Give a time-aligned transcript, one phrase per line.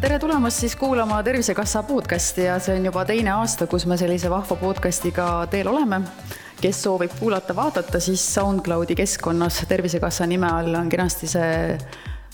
[0.00, 4.30] tere tulemast siis kuulama Tervisekassa podcasti ja see on juba teine aasta, kus me sellise
[4.30, 6.00] vahva podcastiga teel oleme.
[6.60, 11.78] kes soovib kuulata-vaadata, siis SoundCloudi keskkonnas Tervisekassa nime all on kenasti see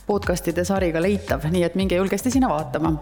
[0.07, 2.97] podcastide sari ka leitav, nii et minge julgesti sinna vaatama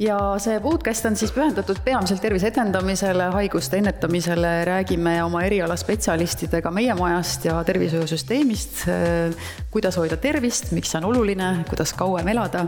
[0.00, 6.72] ja see podcast on siis pühendatud peamiselt tervise edendamisele, haiguste ennetamisele, räägime oma eriala spetsialistidega
[6.72, 8.84] meie majast ja tervishoiusüsteemist,
[9.70, 12.64] kuidas hoida tervist, miks see on oluline, kuidas kauem elada.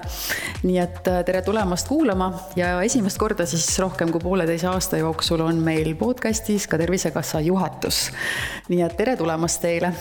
[0.62, 5.40] nii et äh, tere tulemast kuulama ja esimest korda siis rohkem kui pooleteise aasta jooksul
[5.40, 8.10] on meil podcastis ka Tervisekassa juhatus.
[8.68, 9.94] nii et tere tulemast teile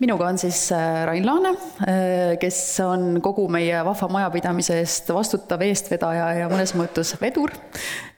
[0.00, 1.50] minuga on siis äh, Rain Laane,
[1.84, 7.52] äh, kes on kogu meie vahva majapidamise eest vastutav eestvedaja ja mõnes mõttes vedur.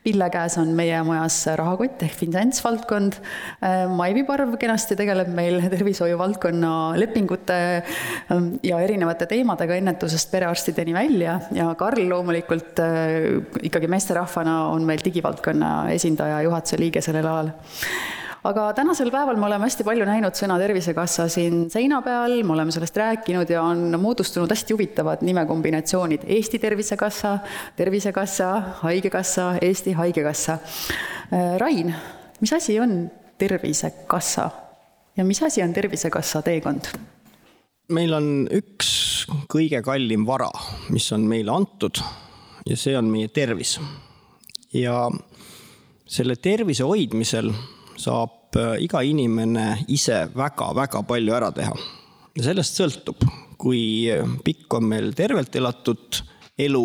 [0.03, 3.19] Pille käes on meie majas rahakott ehk finantsvaldkond.
[3.67, 10.95] Äh, Maivi Parv kenasti tegeleb meil tervishoiu valdkonna lepingute ähm, ja erinevate teemadega ennetusest perearstideni
[10.95, 12.79] välja ja Karl loomulikult
[13.63, 17.55] ikkagi meesterahvana on meil digivaldkonna esindaja, juhatuse liige sellel alal
[18.49, 22.75] aga tänasel päeval me oleme hästi palju näinud sõna Tervisekassa siin seina peal, me oleme
[22.75, 26.27] sellest rääkinud ja on moodustunud hästi huvitavad nimekombinatsioonid.
[26.27, 27.39] Eesti Tervisekassa,
[27.77, 28.51] Tervisekassa,
[28.83, 30.59] Haigekassa, Eesti Haigekassa.
[31.33, 31.95] Äh, Rain,
[32.41, 34.51] mis asi on Tervisekassa
[35.17, 36.93] ja mis asi on Tervisekassa teekond?
[37.93, 38.89] meil on üks
[39.53, 40.49] kõige kallim vara,
[40.95, 41.99] mis on meile antud
[42.65, 43.77] ja see on meie tervis.
[44.73, 45.11] ja
[46.09, 47.51] selle tervise hoidmisel
[48.03, 51.75] saab äh, iga inimene ise väga-väga palju ära teha.
[52.37, 53.25] ja sellest sõltub,
[53.61, 54.09] kui
[54.45, 56.23] pikk on meil tervelt elatud
[56.59, 56.85] elu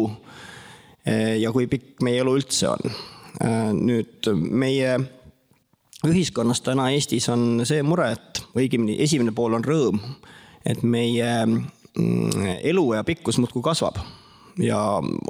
[1.07, 2.97] äh, ja kui pikk meie elu üldse on.
[3.43, 4.97] Äh, nüüd meie
[6.07, 9.99] ühiskonnas täna Eestis on see mure, et õigemini esimene pool on rõõm,
[10.65, 13.97] et meie mm, eluea pikkus muudkui kasvab
[14.63, 14.79] ja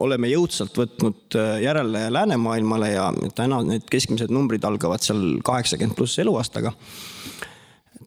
[0.04, 6.20] oleme jõudsalt võtnud äh, järele läänemaailmale ja täna need keskmised numbrid algavad seal kaheksakümmend pluss
[6.20, 6.72] eluaastaga.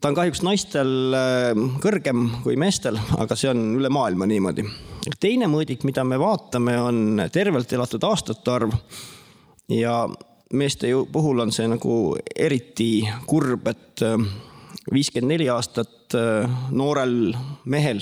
[0.01, 1.51] ta on kahjuks naistel äh,
[1.83, 4.65] kõrgem kui meestel, aga see on üle maailma niimoodi.
[5.19, 8.73] teine mõõdik, mida me vaatame, on tervelt elatud aastate arv
[9.69, 10.07] ja
[10.53, 14.17] meeste puhul on see nagu eriti kurb, et äh,
[14.91, 16.15] viiskümmend neli aastat
[16.73, 17.35] noorel
[17.69, 18.01] mehel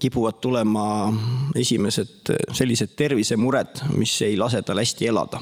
[0.00, 1.12] kipuvad tulema
[1.56, 5.40] esimesed sellised tervisemured, mis ei lase tal hästi elada.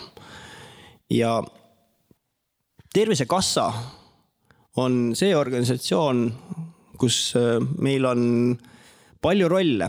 [1.11, 1.43] ja
[2.91, 3.72] Tervisekassa
[4.83, 6.25] on see organisatsioon,
[6.99, 8.25] kus äh, meil on
[9.22, 9.87] palju rolle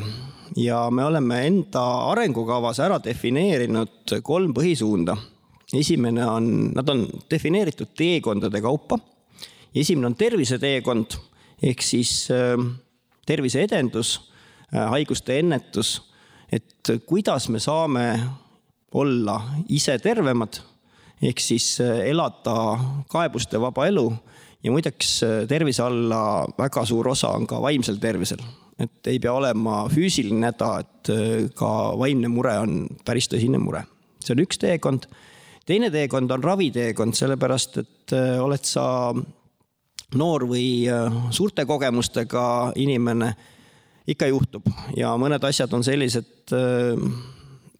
[0.59, 5.17] ja me oleme enda arengukavas ära defineerinud kolm põhisuunda.
[5.73, 8.99] esimene on, nad on defineeritud teekondade kaupa.
[9.75, 11.17] esimene on terviseteekond
[11.63, 12.53] ehk siis äh,
[13.25, 14.30] terviseedendus
[14.71, 15.97] haiguste ennetus,
[16.51, 18.05] et kuidas me saame
[18.93, 19.37] olla
[19.71, 20.59] ise tervemad,
[21.21, 22.55] ehk siis äh, elada
[23.11, 24.07] kaebuste vaba elu
[24.63, 28.41] ja muideks äh, tervise alla väga suur osa on ka vaimsel tervisel.
[28.81, 31.09] et ei pea olema füüsiline häda, et
[31.53, 31.67] ka
[31.99, 33.83] vaimne mure on päris tõsine mure.
[34.19, 35.05] see on üks teekond.
[35.65, 39.13] teine teekond on raviteekond, sellepärast et oled sa
[40.15, 40.89] noor või
[41.31, 43.35] suurte kogemustega inimene
[44.09, 44.67] ikka juhtub.
[44.97, 46.99] Ja mõned asjad on sellised, äh,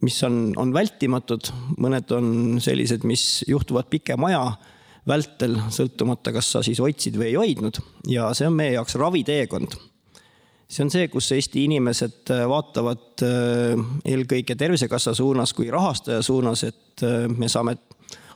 [0.06, 1.52] mis on, on vältimatud,
[1.82, 2.34] mõned on
[2.64, 4.44] sellised, mis juhtuvad pikema aja
[5.08, 7.80] vältel, sõltumata, kas sa siis hoidsid või ei hoidnud.
[8.12, 9.78] Ja see on meie jaoks raviteekond.
[10.72, 16.64] see on see, kus Eesti inimesed äh, vaatavad äh, eelkõige Tervisekassa suunas kui rahastaja suunas,
[16.64, 17.04] et
[17.38, 17.78] me saame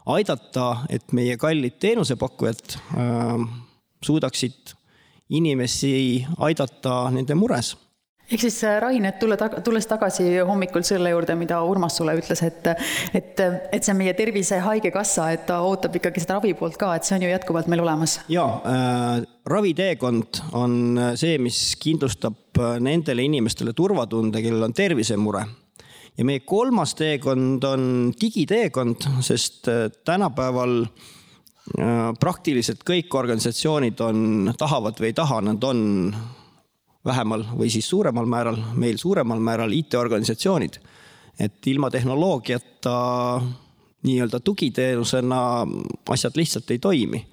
[0.09, 2.75] aidata, et meie kallid teenusepakkujad
[4.05, 4.74] suudaksid
[5.29, 7.75] inimesi aidata nende mures
[8.25, 12.15] ehk siis äh, Rain, et tulla tag-, tulles tagasi hommikul selle juurde, mida Urmas sulle
[12.17, 12.69] ütles, et
[13.13, 13.41] et,
[13.71, 17.05] et see on meie tervise haigekassa, et ta ootab ikkagi seda ravi poolt ka, et
[17.05, 18.17] see on ju jätkuvalt meil olemas?
[18.31, 20.79] jaa äh,, raviteekond on
[21.19, 25.45] see, mis kindlustab äh, nendele inimestele turvatunde, kellel on tervisemure.
[26.17, 31.13] ja meie kolmas teekond on digiteekond, sest äh, tänapäeval äh,
[32.19, 35.79] praktiliselt kõik organisatsioonid on, tahavad või ei taha, nad on
[37.05, 40.79] vähemal või siis suuremal määral, meil suuremal määral IT-organisatsioonid.
[41.39, 43.41] et ilma tehnoloogiata
[44.03, 45.67] nii-öelda tugiteenusena
[46.09, 47.27] asjad lihtsalt ei toimi.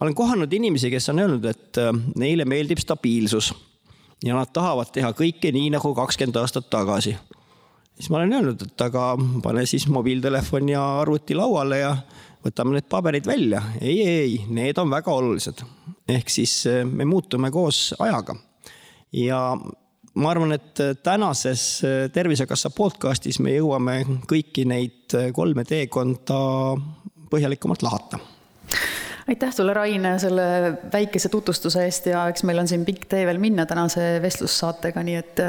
[0.00, 3.54] ma olen kohanud inimesi, kes on öelnud, et äh, neile meeldib stabiilsus
[4.24, 7.16] ja nad tahavad teha kõike nii nagu kakskümmend aastat tagasi.
[7.94, 11.96] siis ma olen öelnud, et aga pane siis mobiiltelefon ja arvuti lauale ja
[12.46, 13.62] võtame need paberid välja.
[13.80, 15.64] ei, ei, need on väga olulised.
[16.08, 18.36] ehk siis me muutume koos ajaga.
[19.12, 19.40] ja
[20.14, 21.82] ma arvan, et tänases
[22.12, 24.00] Tervisekassa podcastis me jõuame
[24.30, 26.40] kõiki neid kolme teekonda
[27.30, 28.22] põhjalikumalt lahata
[29.28, 30.42] aitäh sulle, Rain, selle
[30.92, 35.16] väikese tutvustuse eest ja eks meil on siin pikk tee veel minna tänase vestlussaatega, nii
[35.18, 35.42] et,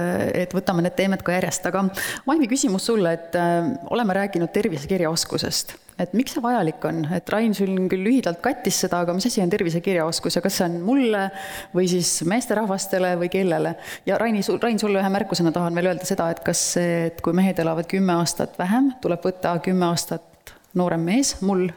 [0.45, 1.85] et võtame need teemed ka järjest, aga
[2.25, 7.53] Maimi küsimus sulle, et äh, oleme rääkinud tervisekirjaoskusest, et miks see vajalik on, et Rain
[7.57, 11.27] siin küll lühidalt kattis seda, aga mis asi on tervisekirjaoskus ja kas see on mulle
[11.75, 13.75] või siis meesterahvastele või kellele?
[14.09, 17.37] ja Raini, Rain, sulle ühe märkusena tahan veel öelda seda, et kas see, et kui
[17.37, 21.67] mehed elavad kümme aastat vähem, tuleb võtta kümme aastat noorem mees, mul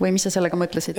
[0.00, 0.98] või mis sa sellega mõtlesid?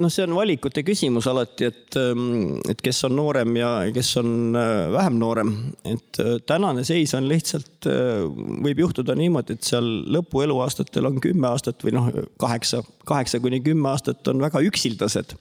[0.00, 4.58] noh, see on valikute küsimus alati, et, ähm, et kes on noorem ja kes on
[4.58, 5.54] äh, vähem noorem.
[5.84, 8.26] et äh, tänane seis on lihtsalt, äh,
[8.66, 13.62] võib juhtuda niimoodi, et seal lõpu eluaastatel on kümme aastat või noh, kaheksa, kaheksa kuni
[13.64, 15.34] kümme aastat on väga üksildased.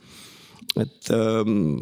[0.80, 1.76] et ähm,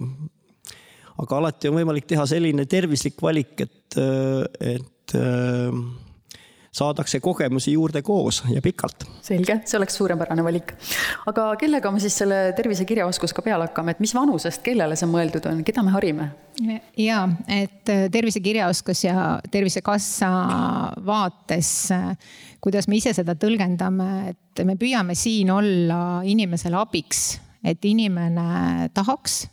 [1.22, 3.98] aga alati on võimalik teha selline tervislik valik, et,
[4.62, 5.16] et
[6.78, 9.08] saadakse kogemusi juurde koos ja pikalt.
[9.22, 10.74] selge, see oleks suurepärane valik.
[11.30, 15.64] aga kellega me siis selle tervisekirjaoskusega peale hakkame, et mis vanusest kellele see mõeldud on,
[15.68, 16.30] keda me harime?
[16.98, 20.30] ja, et äh, tervisekirjaoskus ja Tervisekassa
[21.06, 22.08] vaates, äh,
[22.64, 27.28] kuidas me ise seda tõlgendame, et me püüame siin olla inimesele abiks,
[27.68, 29.46] et inimene tahaks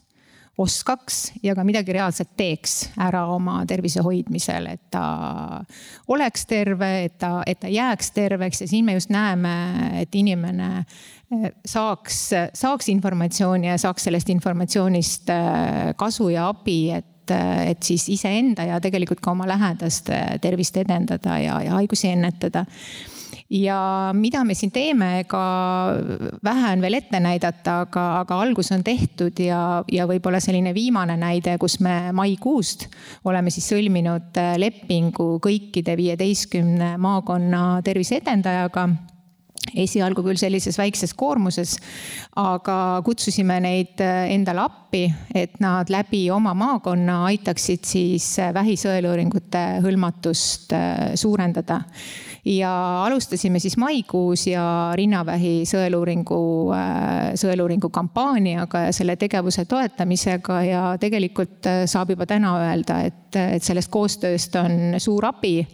[0.58, 5.04] oskaks ja ka midagi reaalselt teeks ära oma tervise hoidmisel, et ta
[6.14, 8.62] oleks terve, et ta, et ta jääks terveks.
[8.62, 9.54] Ja siin me just näeme,
[10.02, 12.20] et inimene eh, saaks,
[12.54, 18.66] saaks informatsiooni ja saaks sellest informatsioonist eh, kasu ja abi, et eh, et siis iseenda
[18.68, 22.66] ja tegelikult ka oma lähedaste tervist edendada ja, ja haigusi ennetada
[23.54, 25.42] ja mida me siin teeme, ega
[26.44, 31.16] vähe on veel ette näidata, aga, aga algus on tehtud ja, ja võib-olla selline viimane
[31.20, 32.88] näide, kus me maikuust
[33.28, 38.88] oleme siis sõlminud lepingu kõikide viieteistkümne maakonna terviseedendajaga.
[39.80, 41.70] Esialgu küll sellises väikses koormuses,
[42.36, 50.76] aga kutsusime neid endale appi, et nad läbi oma maakonna aitaksid siis vähisõeluuringute hõlmatust
[51.16, 51.80] suurendada
[52.44, 56.40] ja alustasime siis maikuus ja rinnavähi sõeluuringu,
[56.76, 63.38] äh, sõeluuringu kampaaniaga ja selle tegevuse toetamisega ja tegelikult äh, saab juba täna öelda, et,
[63.56, 65.66] et sellest koostööst on suur abi.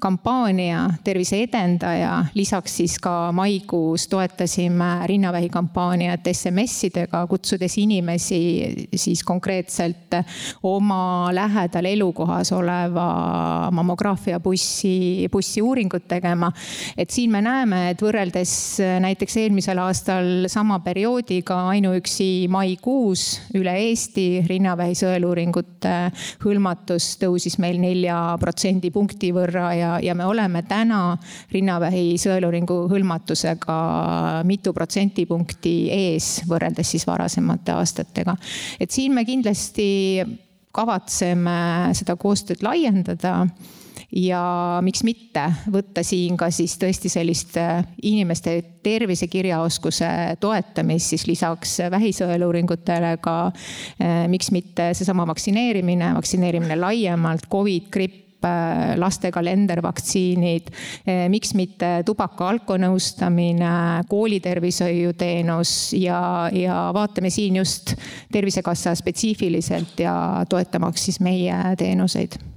[0.00, 10.16] kampaania Tervise edendaja, lisaks siis ka maikuus toetasime rinnavähi kampaaniat SMS-idega, kutsudes inimesi siis konkreetselt
[10.62, 13.06] oma lähedal elukohas oleva
[13.72, 16.50] mammograafia bussi, bussiuuringut tegema.
[16.96, 23.26] et siin me näeme, et võrreldes äh, näiteks eelmisel aastal sama perioodiga ainuüksi maikuus
[23.58, 25.94] üle Eesti rinnavähi sõeluuringute
[26.44, 31.16] hõlmatus tõusis meil nelja protsendipunkti võrra ja, ja me oleme täna
[31.52, 33.78] rinnavähi sõeluuringu hõlmatusega
[34.46, 38.36] mitu protsendipunkti ees võrreldes siis varasemate aastatega.
[38.80, 39.90] et siin me kindlasti
[40.74, 43.44] kavatseme seda koostööd laiendada
[44.14, 50.08] ja miks mitte võtta siin ka siis tõesti sellist äh, inimeste tervisekirjaoskuse
[50.40, 58.94] toetamist siis lisaks vähisõeluuringutele ka äh, miks mitte seesama vaktsineerimine, vaktsineerimine laiemalt, Covid, gripp äh,
[59.00, 60.70] laste kalendervaktsiinid,
[61.32, 63.74] miks mitte tubaka alkonõustamine,
[64.08, 66.22] koolitervishoiuteenus ja,
[66.54, 67.96] ja vaatame siin just
[68.32, 70.16] Tervisekassa spetsiifiliselt ja
[70.48, 72.53] toetamaks siis meie teenuseid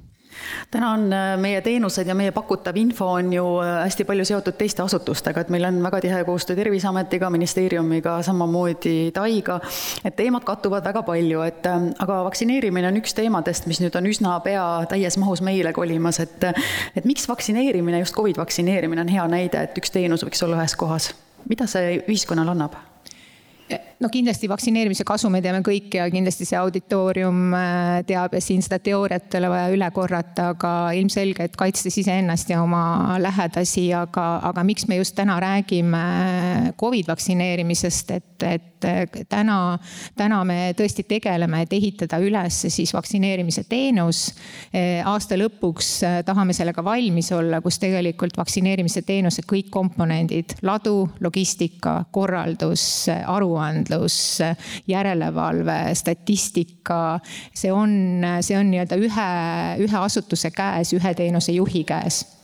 [0.72, 4.58] täna on äh, meie teenused ja meie pakutav info on ju äh, hästi palju seotud
[4.60, 9.60] teiste asutustega, et meil on väga tihe koostöö Terviseametiga, ministeeriumiga, samamoodi TAI-ga,
[10.06, 14.10] et teemad kattuvad väga palju, et äh, aga vaktsineerimine on üks teemadest, mis nüüd on
[14.10, 16.50] üsna pea täies mahus meile kolimas, et
[16.96, 20.76] et miks vaktsineerimine, just Covid vaktsineerimine on hea näide, et üks teenus võiks olla ühes
[20.76, 21.14] kohas.
[21.50, 22.76] mida see ühiskonnale annab?
[24.00, 28.62] No kindlasti vaktsineerimise kasu me teame kõik ja kindlasti see auditoorium äh, teab ja siin
[28.66, 33.88] seda teooriat ei ole vaja üle korrata, aga ilmselge, et kaitstes iseennast ja oma lähedasi,
[33.98, 36.04] aga, aga miks me just täna räägime
[36.80, 38.88] Covid vaktsineerimisest, et, et
[39.30, 39.58] täna,
[40.18, 44.28] täna me tõesti tegeleme, et ehitada üles siis vaktsineerimise teenus.
[44.70, 51.08] Äh, aasta lõpuks äh, tahame sellega valmis olla, kus tegelikult vaktsineerimise teenuse kõik komponendid, ladu,
[51.26, 54.40] logistika, korraldus, aruandlus aruandlus,
[54.88, 57.20] järelevalve, statistika.
[57.54, 59.30] see on, see on nii-öelda ühe,
[59.84, 62.37] ühe asutuse käes, ühe teenuse juhi käes.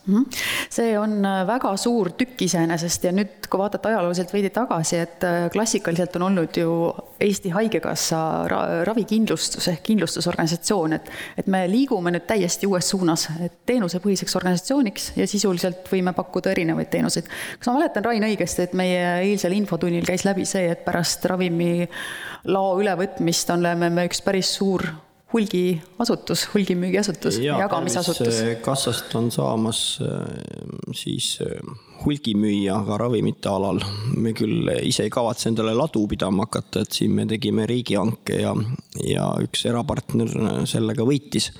[0.70, 5.24] See on äh, väga suur tükk iseenesest ja nüüd, kui vaadata ajalooliselt veidi tagasi, et
[5.24, 6.74] äh, klassikaliselt on olnud ju
[7.24, 8.18] Eesti Haigekassa
[8.84, 11.08] ravikindlustus ehk kindlustusorganisatsioon, et
[11.40, 16.90] et me liigume nüüd täiesti uues suunas, et teenusepõhiseks organisatsiooniks ja sisuliselt võime pakkuda erinevaid
[16.92, 17.30] teenuseid.
[17.58, 22.76] kas ma mäletan, Rain, õigesti, et meie eilsel infotunnil käis läbi see, et pärast ravimilao
[22.82, 24.84] ülevõtmist oleme me üks päris suur
[25.34, 28.40] hulgiasutus, hulgimüügiasutus, jagamisasutus.
[28.62, 30.28] kassast on saamas äh,
[30.94, 31.74] siis äh,
[32.04, 33.80] hulgimüüja ka ravimite alal.
[34.16, 38.54] me küll ise ei kavatse endale ladu pidama hakata, et siin me tegime riigihanke ja,
[39.02, 40.30] ja üks erapartner
[40.70, 41.50] sellega võitis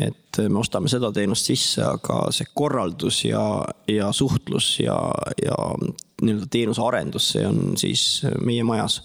[0.00, 3.42] et me ostame seda teenust sisse, aga see korraldus ja,
[3.90, 4.96] ja suhtlus ja,
[5.42, 5.58] ja
[6.22, 9.02] nii-öelda teenuse arendus, see on siis meie majas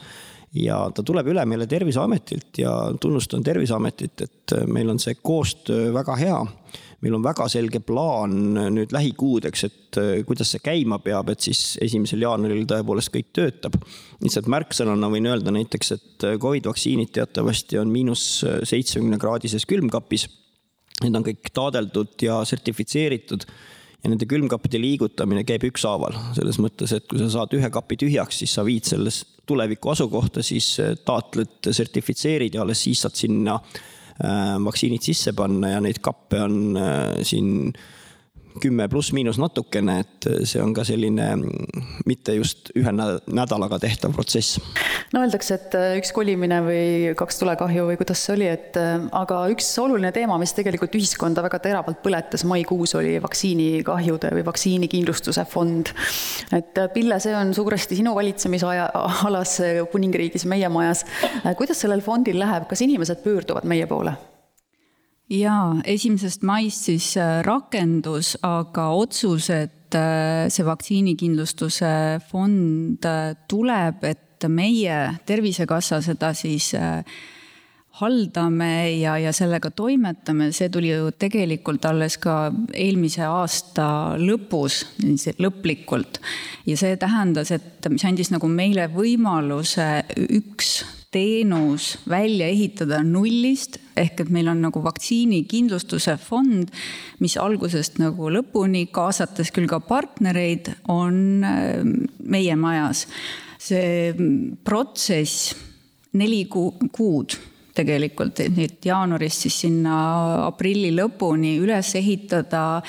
[0.61, 2.71] ja ta tuleb üle meile Terviseametilt ja
[3.01, 6.39] tunnustan Terviseametit, et meil on see koostöö väga hea.
[7.01, 8.31] meil on väga selge plaan
[8.73, 13.77] nüüd lähikuudeks, et kuidas see käima peab, et siis esimesel jaanuaril tõepoolest kõik töötab.
[14.23, 20.27] lihtsalt märksõnana võin öelda näiteks, et Covid vaktsiinid teatavasti on miinus seitsmekümne kraadises külmkapis.
[21.03, 23.45] Need on kõik taadeldud ja sertifitseeritud
[24.03, 28.43] ja nende külmkappide liigutamine käib ükshaaval, selles mõttes, et kui sa saad ühe kapi tühjaks,
[28.43, 33.57] siis sa viid selles tuleviku asukohta, siis äh, taotled, sertifitseerid ja alles siis saad sinna
[33.57, 37.71] äh, vaktsiinid sisse panna ja neid kappe on äh, siin
[38.61, 41.27] kümme pluss-miinus natukene, et see on ka selline
[42.07, 44.59] mitte just ühe nädalaga tehtav protsess.
[45.13, 46.83] no öeldakse, et äh, üks kolimine või
[47.17, 51.43] kaks tulekahju või kuidas see oli, et äh, aga üks oluline teema, mis tegelikult ühiskonda
[51.45, 55.93] väga teravalt põletas maikuus, oli vaktsiinikahjude või vaktsiinikindlustuse fond.
[56.51, 58.89] et äh, Pille, see on suuresti sinu valitsemisaja,
[59.27, 59.57] alas
[59.91, 61.05] kuningriigis, meie majas.
[61.57, 64.17] kuidas sellel fondil läheb, kas inimesed pöörduvad meie poole?
[65.31, 71.89] Jaa, esimesest maist siis äh, rakendus, aga otsus, et äh, see vaktsiinikindlustuse
[72.29, 76.69] fond äh, tuleb, et meie Tervisekassa seda siis
[77.97, 83.87] haldame ja, ja sellega toimetame, see tuli ju tegelikult alles ka eelmise aasta
[84.21, 84.83] lõpus,
[85.41, 86.21] lõplikult.
[86.69, 89.89] ja see tähendas, et mis andis nagu meile võimaluse
[90.29, 96.71] üks teenus välja ehitada nullist, ehk et meil on nagu vaktsiinikindlustuse fond,
[97.23, 101.83] mis algusest nagu lõpuni, kaasates küll ka partnereid, on äh,
[102.23, 103.07] meie majas.
[103.67, 104.13] see
[104.63, 105.55] protsess
[106.15, 107.33] neli kuud
[107.75, 109.95] tegelikult, et jaanuarist siis sinna
[110.45, 112.81] aprilli lõpuni üles ehitada,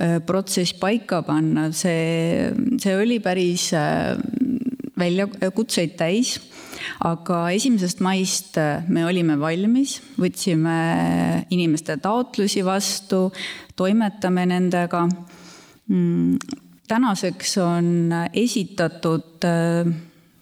[0.00, 2.48] äh, protsess paika panna, see,
[2.80, 4.16] see oli päris äh,
[4.98, 6.36] väljakutseid täis
[7.04, 10.78] aga esimesest maist äh, me olime valmis, võtsime
[11.54, 13.28] inimeste taotlusi vastu,
[13.76, 15.06] toimetame nendega.
[15.88, 16.36] Mm,
[16.88, 19.90] tänaseks on esitatud äh,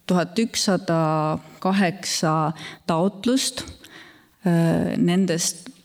[0.06, 2.52] tuhat ükssada kaheksa
[2.86, 3.64] taotlust.
[4.46, 5.75] Äh, nendest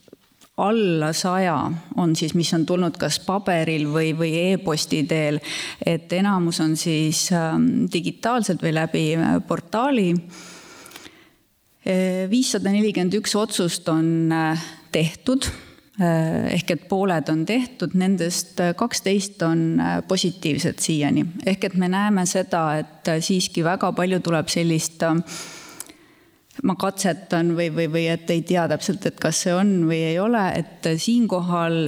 [0.62, 1.58] alla saja
[1.98, 5.41] on siis, mis on tulnud kas paberil või, või e-posti teel,
[5.86, 9.06] et enamus on siis ähm, digitaalselt või läbi
[9.48, 10.12] portaali.
[12.30, 15.48] Viissada nelikümmend üks otsust on äh, tehtud.
[16.01, 21.25] Äh, ehk et pooled on tehtud, nendest äh, kaksteist on positiivsed siiani.
[21.46, 25.01] ehk et me näeme seda, et siiski väga palju tuleb sellist
[26.63, 30.20] ma katsetan või, või, või et ei tea täpselt, et kas see on või ei
[30.20, 31.86] ole, et siinkohal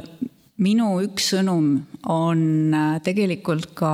[0.64, 1.76] minu üks sõnum
[2.10, 3.94] on tegelikult ka,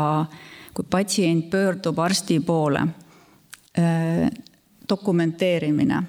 [0.74, 2.86] kui patsient pöördub arsti poole
[4.90, 6.04] dokumenteerimine.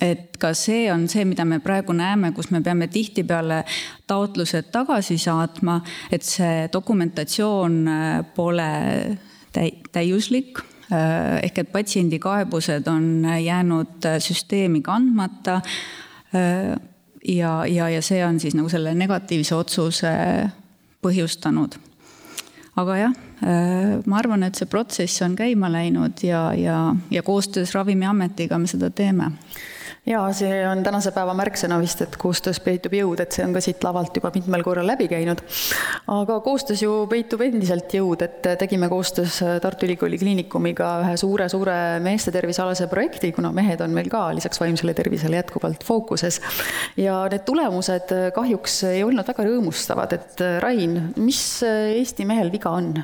[0.00, 3.62] Et ka see on see, mida me praegu näeme, kus me peame tihtipeale
[4.08, 5.78] taotlused tagasi saatma,
[6.12, 8.70] et see dokumentatsioon äh, pole
[9.56, 10.60] täi-, täiuslik.
[10.60, 15.60] äh, ehk et patsiendi kaebused on jäänud äh, süsteemi kandmata.
[17.28, 20.10] ja, ja, ja see on siis nagu selle negatiivse otsuse
[21.02, 21.78] põhjustanud.
[22.76, 27.74] aga jah Äh, ma arvan, et see protsess on käima läinud ja, ja, ja koostöös
[27.74, 29.28] Ravimiametiga me seda teeme
[30.06, 33.62] ja see on tänase päeva märksõna vist, et koostöös peitub jõud, et see on ka
[33.64, 35.42] siit lavalt juba mitmel korral läbi käinud.
[36.14, 42.32] aga koostöös ju peitub endiselt jõud, et tegime koostöös Tartu Ülikooli Kliinikumiga ühe suure-suure meeste
[42.34, 46.40] tervisealase projekti, kuna mehed on meil ka lisaks vaimsele tervisele jätkuvalt fookuses.
[46.96, 52.94] ja need tulemused kahjuks ei olnud väga rõõmustavad, et Rain, mis Eesti mehel viga on?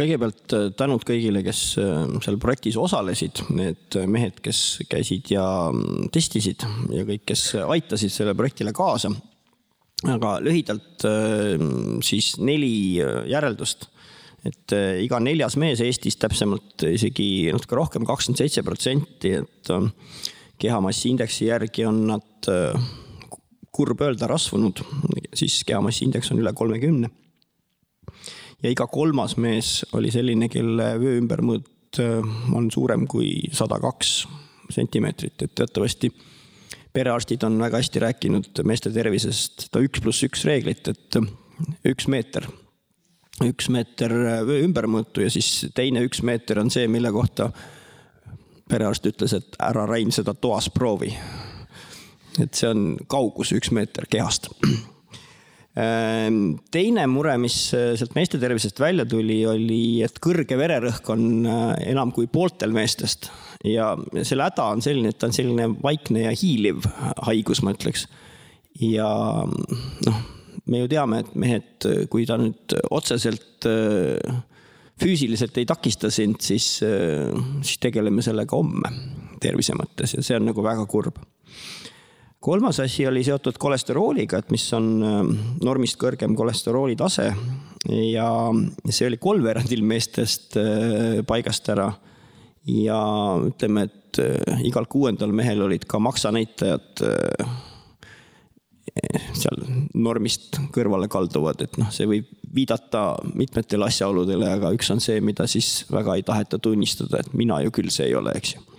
[0.00, 6.10] Kõigepealt äh, tänud kõigile, kes äh, seal projektis osalesid, need mehed, kes käisid ja mm,
[6.14, 6.64] testisid
[6.94, 9.12] ja kõik, kes aitasid sellele projektile kaasa.
[10.08, 11.04] aga lühidalt
[12.00, 12.96] siis neli
[13.28, 13.90] järeldust.
[14.48, 14.72] Et
[15.04, 19.72] iga neljas mees Eestis, täpsemalt isegi natuke rohkem, kakskümmend seitse protsenti, et
[20.56, 22.48] kehamassiindeksi järgi on nad,
[23.68, 24.80] kurb öelda, rasvunud,
[25.36, 27.12] siis kehamassiindeks on üle kolmekümne
[28.62, 34.24] ja iga kolmas mees oli selline, kelle vöö ümbermõõt äh, on suurem kui sada kaks
[34.70, 36.12] sentimeetrit, et teatavasti
[36.92, 41.18] perearstid on väga hästi rääkinud meeste tervisest, seda üks pluss üks reeglit, et
[41.86, 42.46] üks meeter,
[43.46, 44.14] üks meeter
[44.46, 47.50] vöö ümbermõõtu ja siis teine üks meeter on see, mille kohta
[48.70, 51.14] perearst ütles, et ära Rain seda toas proovi.
[52.40, 54.48] et see on kaugus üks meeter kehast
[55.74, 61.76] teine mure, mis äh, sealt meeste tervisest välja tuli, oli, et kõrge vererõhk on äh,
[61.92, 63.30] enam kui pooltel meestest
[63.66, 63.92] ja
[64.26, 66.88] selle häda on selline, et ta on selline vaikne ja hiiliv
[67.26, 68.08] haigus, ma ütleks.
[68.82, 69.08] ja
[69.46, 70.20] noh,
[70.66, 74.42] me ju teame, et mehed, kui ta nüüd otseselt äh,
[75.00, 78.90] füüsiliselt ei takista sind, siis, siis tegeleme sellega homme
[79.40, 81.22] tervise mõttes ja see on nagu väga kurb
[82.40, 85.18] kolmas asi oli seotud kolesterooliga, et mis on äh,
[85.64, 87.30] normist kõrgem kolesterooli tase.
[87.88, 88.28] Ja
[88.92, 91.92] see oli kolmveerandil meestest äh, paigast ära.
[92.68, 93.00] ja
[93.40, 97.04] ütleme, et äh, igal kuuendal mehel olid ka maksanäitajad
[99.32, 99.60] seal
[99.94, 105.46] normist kõrvale kalduvad, et noh, see võib viidata mitmetele asjaoludele, aga üks on see, mida
[105.48, 108.69] siis väga ei taheta tunnistada, et mina ju küll see ei ole, eks ju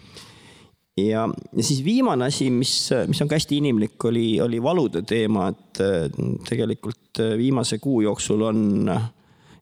[0.97, 2.73] ja, ja siis viimane asi, mis,
[3.07, 5.83] mis on ka hästi inimlik, oli, oli valude teema, et
[6.49, 8.65] tegelikult viimase kuu jooksul on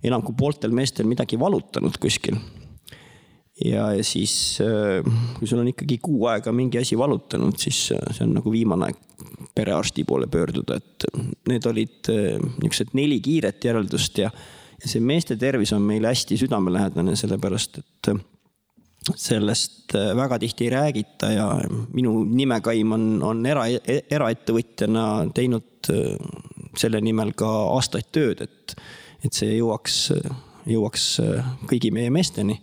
[0.04, 2.38] enam kui pooltel meestel midagi valutanud kuskil.
[3.66, 4.60] ja, ja siis,
[5.38, 9.06] kui sul on ikkagi kuu aega mingi asi valutanud, siis see on nagu viimane aeg
[9.56, 11.06] perearsti poole pöörduda, et
[11.50, 14.32] need olid niisugused neli kiiret järeldust ja,
[14.80, 18.14] ja see meeste tervis on meile hästi südamelähedane, sellepärast et
[19.16, 21.48] sellest äh, väga tihti ei räägita ja
[21.94, 23.66] minu nimekaim on, on era,
[24.12, 26.16] eraettevõtjana teinud äh,
[26.78, 28.76] selle nimel ka aastaid tööd, et,
[29.26, 29.98] et see jõuaks,
[30.70, 32.60] jõuaks äh, kõigi meie meesteni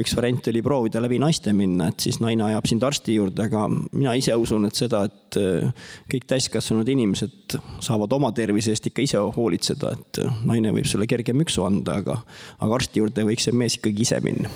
[0.00, 3.66] üks variant oli proovida läbi naiste minna, et siis naine ajab sind arsti juurde, aga
[3.70, 9.04] mina ise usun, et seda, et äh, kõik täiskasvanud inimesed saavad oma tervise eest ikka
[9.04, 12.18] ise hoolitseda, et äh, naine võib sulle kerge müksu anda, aga,
[12.60, 14.52] aga arsti juurde võiks see mees ikkagi ise minna.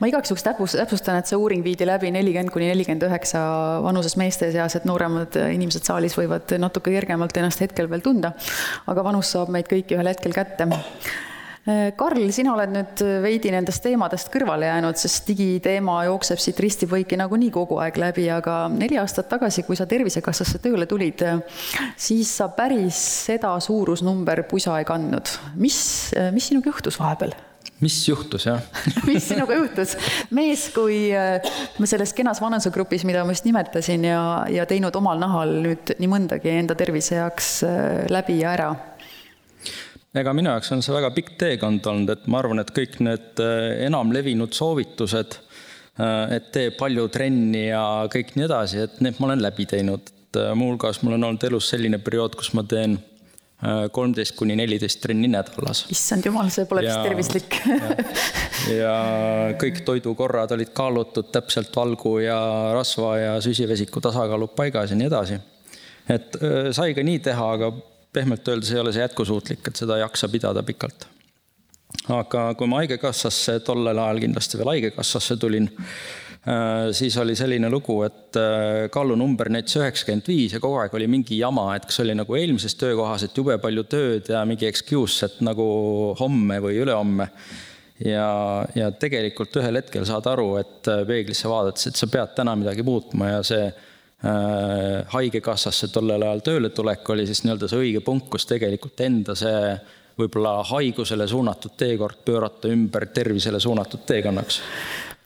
[0.00, 3.40] ma igaks juhuks täpsustan, et see uuring viidi läbi nelikümmend kuni nelikümmend üheksa
[3.86, 8.34] vanuses meeste seas, et nooremad inimesed saalis võivad natuke kergemalt ennast hetkel veel tunda.
[8.86, 10.68] aga vanus saab meid kõiki ühel hetkel kätte
[11.66, 17.50] Karl, sina oled nüüd veidi nendest teemadest kõrvale jäänud, sest digiteema jookseb siit risti-põiki nagunii
[17.54, 21.24] kogu aeg läbi, aga neli aastat tagasi, kui sa Tervisekassasse tööle tulid,
[21.98, 25.34] siis sa päris seda suurusnumber pusa ei kandnud.
[25.58, 25.80] mis,
[26.32, 27.34] mis sinuga juhtus vahepeal?
[27.80, 28.62] mis juhtus, jah
[29.08, 29.96] mis sinuga juhtus?
[30.30, 34.20] mees kui me selles kenas vanusegrupis, mida ma just nimetasin ja,
[34.54, 37.56] ja teinud omal nahal nüüd nii mõndagi enda tervise heaks
[38.12, 38.70] läbi ja ära
[40.20, 43.42] ega minu jaoks on see väga pikk teekond olnud, et ma arvan, et kõik need
[43.42, 45.40] äh, enamlevinud soovitused,
[46.00, 50.12] äh, et tee palju trenni ja kõik nii edasi, et need ma olen läbi teinud.
[50.36, 52.98] äh, muuhulgas mul on olnud elus selline periood, kus ma teen
[53.56, 55.86] kolmteist kuni neliteist trenni nädalas.
[55.88, 57.94] issand jumal, see pole vist tervislik ja,
[58.76, 58.96] ja
[59.56, 62.36] kõik toidukorrad olid kaalutud täpselt valgu ja
[62.76, 65.40] rasva ja süsivesiku tasakaalud paigas ja nii edasi.
[66.18, 66.36] et
[66.76, 67.72] sai ka nii teha, aga
[68.16, 71.08] pehmelt öeldes ei ole see jätkusuutlik, et seda ei jaksa pidada pikalt.
[72.12, 75.68] aga kui ma Haigekassasse, tollel ajal kindlasti veel Haigekassasse tulin,
[76.46, 81.08] äh, siis oli selline lugu, et äh, kaalunumber näitas üheksakümmend viis ja kogu aeg oli
[81.10, 85.30] mingi jama, et kas oli nagu eelmises töökohas, et jube palju tööd ja mingi excuse,
[85.30, 85.66] et nagu
[86.20, 87.30] homme või ülehomme.
[88.04, 88.28] ja,
[88.76, 92.84] ja tegelikult ühel hetkel saad aru, et äh, peeglisse vaadates, et sa pead täna midagi
[92.86, 93.68] muutma ja see
[95.12, 99.74] haigekassasse tollel ajal tööle tulek oli siis nii-öelda see õige punkt, kus tegelikult enda see
[100.16, 104.60] võib-olla haigusele suunatud teekord pöörata ümber tervisele suunatud teekonnaks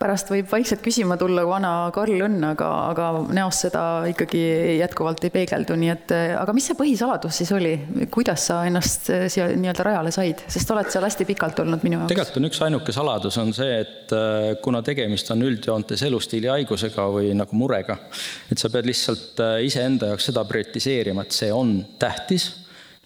[0.01, 4.41] pärast võib vaikselt küsima tulla, kui vana Karl on, aga, aga näos seda ikkagi
[4.79, 7.75] jätkuvalt ei peegeldu, nii et aga mis see põhisaladus siis oli,
[8.13, 12.13] kuidas sa ennast siia nii-öelda rajale said, sest oled seal hästi pikalt olnud minu jaoks?
[12.15, 17.05] tegelikult on üks ainuke saladus, on see, et äh, kuna tegemist on üldjoontes elustiili haigusega
[17.13, 17.99] või nagu murega,
[18.49, 22.51] et sa pead lihtsalt äh, iseenda jaoks seda prioritiseerima, et see on tähtis.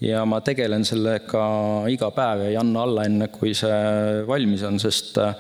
[0.03, 1.43] Ja ma tegelen sellega
[1.89, 5.37] iga päev ja ei anna alla, enne kui see valmis on, sest äh,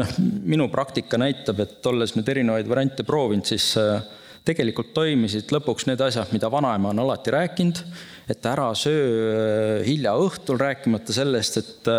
[0.00, 0.16] noh,
[0.54, 3.98] minu praktika näitab, et olles nüüd erinevaid variante proovinud, siis äh,
[4.46, 7.82] tegelikult toimisid lõpuks need asjad, mida vanaema on alati rääkinud,
[8.32, 11.90] et ära söö hilja õhtul, rääkimata sellest, et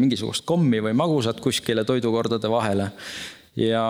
[0.00, 2.90] mingisugust kommi või magusat kuskile toidukordade vahele
[3.58, 3.84] ja,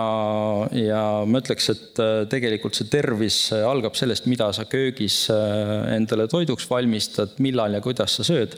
[0.73, 5.95] ja ma ütleks, et äh, tegelikult see tervis äh, algab sellest, mida sa köögis äh,
[5.95, 8.57] endale toiduks valmistad, millal ja kuidas sa sööd.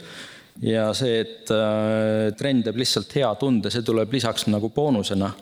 [0.60, 1.52] Ja see, et
[2.38, 5.32] trenn teeb lihtsalt hea tunde, see tuleb lisaks nagu boonusena.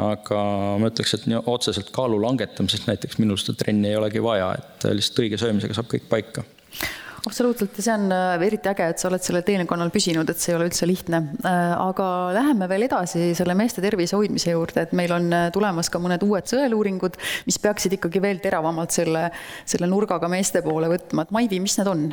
[0.00, 0.40] aga
[0.78, 4.86] ma ütleks, et nii otseselt kaalu langetamisest näiteks minul seda trenni ei olegi vaja, et
[4.94, 6.44] lihtsalt õige söömisega saab kõik paika
[7.26, 10.52] absoluutselt ja see on äh, eriti äge, et sa oled sellel teenekonnal püsinud, et see
[10.52, 11.22] ei ole üldse lihtne.
[11.44, 15.92] Äh, aga läheme veel edasi selle meeste tervise hoidmise juurde, et meil on äh, tulemas
[15.92, 19.28] ka mõned uued sõeluuringud, mis peaksid ikkagi veel teravamalt selle,
[19.68, 22.10] selle nurgaga meeste poole võtma, et Maivi, mis need on?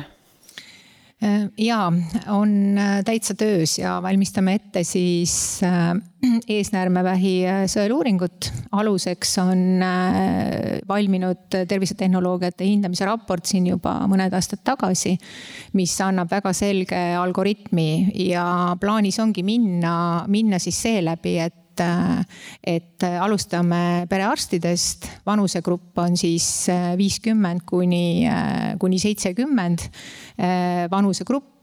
[1.18, 1.88] Äh, jaa,
[2.30, 5.90] on äh, täitsa töös ja valmistame ette siis äh,
[6.46, 7.32] eesnäärmevähi
[7.66, 8.52] sõeluuringut.
[8.78, 9.82] aluseks on
[10.88, 15.16] valminud tervisetehnoloogiate hindamise raport siin juba mõned aastad tagasi,
[15.74, 24.06] mis annab väga selge algoritmi ja plaanis ongi minna, minna siis seeläbi, et et alustame
[24.10, 26.46] perearstidest, vanusegrupp on siis
[26.98, 28.28] viiskümmend kuni,
[28.78, 29.88] kuni seitsekümmend.
[30.90, 31.57] Vanusegrupp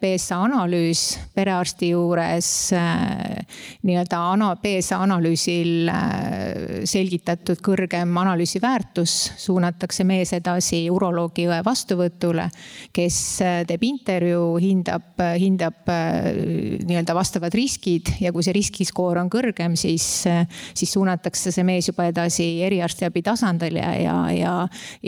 [0.00, 1.02] BSA äh, analüüs
[1.34, 3.44] perearsti juures, äh,
[3.86, 12.48] nii-öelda ana-, BSA analüüsil äh, selgitatud kõrgem analüüsi väärtus suunatakse mees edasi uroloogi õe vastuvõtule,
[12.94, 13.20] kes
[13.68, 20.06] teeb intervjuu, hindab, hindab nii-öelda vastavad riskid ja kui see riskiskoor on kõrgem, siis,
[20.74, 24.54] siis suunatakse see mees juba edasi eriarstiabi tasandile ja, ja, ja,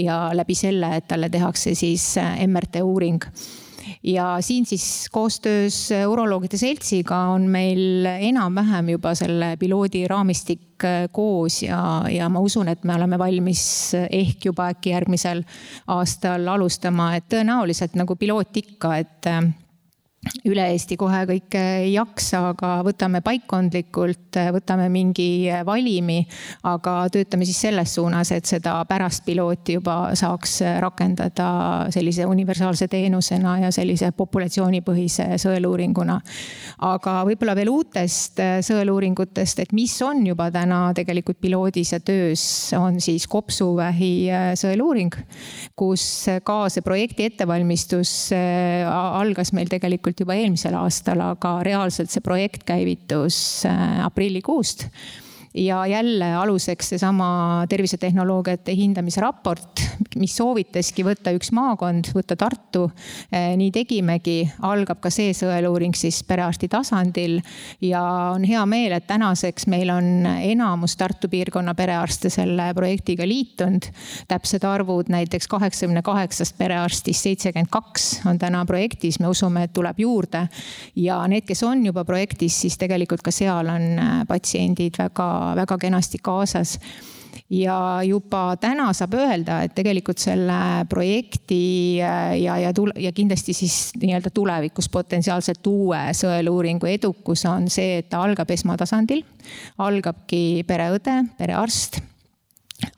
[0.06, 2.14] ja läbi selle, et talle tehakse siis
[2.46, 3.22] MRT uuring
[4.02, 11.62] ja siin siis koostöös uroloogide seltsiga on meil enam-vähem juba selle piloodi raamistik äh, koos
[11.62, 11.80] ja,
[12.10, 15.44] ja ma usun, et me oleme valmis ehk juba äkki järgmisel
[15.86, 19.48] aastal alustama, et tõenäoliselt nagu piloot ikka, et äh,
[20.46, 26.20] üle Eesti kohe kõike ei jaksa, aga võtame paikkondlikult, võtame mingi valimi,
[26.66, 31.48] aga töötame siis selles suunas, et seda pärast pilooti juba saaks rakendada
[31.94, 36.18] sellise universaalse teenusena ja sellise populatsioonipõhise sõeluuringuna.
[36.86, 42.44] aga võib-olla veel uutest sõeluuringutest, et mis on juba täna tegelikult piloodis ja töös,
[42.78, 45.14] on siis kopsuvähi sõeluuring,
[45.76, 52.22] kus ka see projekti ettevalmistus algas meil tegelikult tegelikult juba eelmisel aastal, aga reaalselt see
[52.24, 54.88] projekt käivitus äh, aprillikuust
[55.56, 59.80] ja jälle aluseks seesama tervisetehnoloogiate hindamise raport,
[60.20, 62.90] mis soovitaski võtta üks maakond, võtta Tartu.
[63.32, 64.36] Eh, nii tegimegi,
[64.68, 67.38] algab ka see sõeluuring siis perearsti tasandil
[67.84, 68.02] ja
[68.34, 73.88] on hea meel, et tänaseks meil on enamus Tartu piirkonna perearste selle projektiga liitunud.
[74.28, 79.98] täpsed arvud näiteks kaheksakümne kaheksast perearstist seitsekümmend kaks on täna projektis, me usume, et tuleb
[79.98, 80.48] juurde.
[80.96, 85.78] ja need, kes on juba projektis, siis tegelikult ka seal on eh, patsiendid väga väga
[85.78, 86.78] kenasti kaasas
[87.50, 90.58] ja juba täna saab öelda, et tegelikult selle
[90.90, 97.70] projekti äh, ja, ja tule, ja kindlasti siis nii-öelda tulevikus potentsiaalselt uue sõeluuringu edukus on
[97.72, 99.22] see, et ta algab esmatasandil.
[99.78, 102.00] algabki pereõde, perearst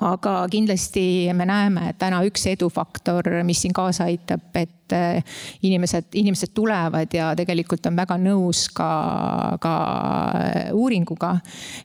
[0.03, 5.23] aga kindlasti me näeme, et täna üks edufaktor, mis siin kaasa aitab, et äh,
[5.63, 8.89] inimesed, inimesed tulevad ja tegelikult on väga nõus ka,
[9.63, 9.75] ka
[10.75, 11.37] uuringuga.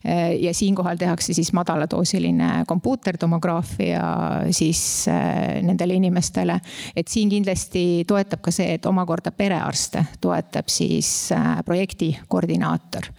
[0.06, 4.04] Äh, ja siinkohal tehakse siis madaladoosiline kompuutertomograafia
[4.52, 6.60] siis äh, nendele inimestele.
[6.96, 11.30] et siin kindlasti toetab ka see, et omakorda perearste toetab siis
[11.66, 13.10] projekti koordinaator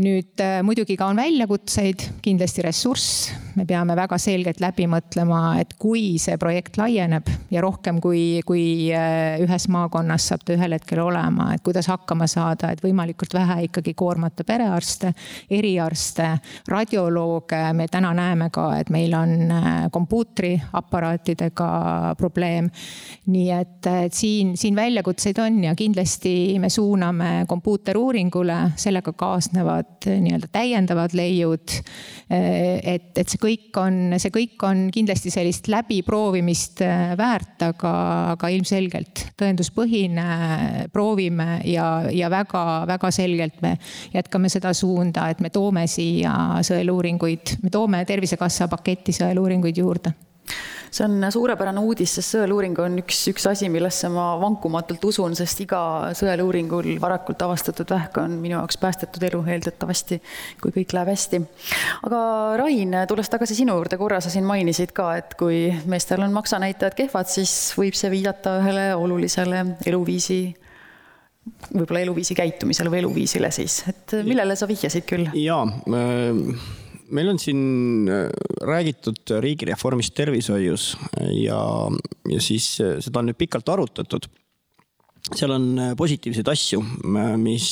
[0.00, 3.32] nüüd äh, muidugi ka on väljakutseid, kindlasti ressurss.
[3.52, 8.88] me peame väga selgelt läbi mõtlema, et kui see projekt laieneb ja rohkem kui, kui
[8.96, 13.66] äh, ühes maakonnas saab ta ühel hetkel olema, et kuidas hakkama saada, et võimalikult vähe
[13.66, 15.12] ikkagi koormata perearste,
[15.52, 16.30] eriarste,
[16.72, 17.60] radiolooge.
[17.76, 21.68] me täna näeme ka, et meil on äh, kompuutriaparaatidega
[22.16, 22.70] probleem.
[23.26, 30.22] nii et, et siin, siin väljakutseid on ja kindlasti me suuname kompuuteruuringule, sellega kaasnevad tulevad
[30.22, 31.70] nii-öelda täiendavad leiud.
[32.30, 36.80] et, et see kõik on, see kõik on kindlasti sellist läbiproovimist
[37.18, 37.92] väärt, aga,
[38.32, 43.76] aga ilmselgelt tõenduspõhine proovime ja, ja väga-väga selgelt me
[44.14, 50.14] jätkame seda suunda, et me toome siia sõeluuringuid, me toome Tervisekassa paketti sõeluuringuid juurde
[50.92, 55.62] see on suurepärane uudis, sest sõeluuring on üks, üks asi, millesse ma vankumatult usun, sest
[55.64, 55.80] iga
[56.16, 60.20] sõeluuringul varakult avastatud vähk on minu jaoks päästetud elu eeldatavasti,
[60.60, 61.42] kui kõik läheb hästi.
[62.08, 62.22] aga
[62.60, 66.98] Rain, tulles tagasi sinu juurde korra, sa siin mainisid ka, et kui meestel on maksanäitajad
[66.98, 70.42] kehvad, siis võib see viidata ühele olulisele eluviisi
[71.72, 75.32] võib-olla eluviisi käitumisele või eluviisile siis, et millele sa vihjasid küll?
[75.40, 76.80] jaa äh
[77.12, 78.28] meil on siin äh,
[78.66, 80.92] räägitud riigireformist tervishoius
[81.36, 81.60] ja,
[82.28, 84.28] ja siis äh, seda on nüüd pikalt arutatud.
[85.36, 86.82] seal on äh, positiivseid asju,
[87.40, 87.66] mis,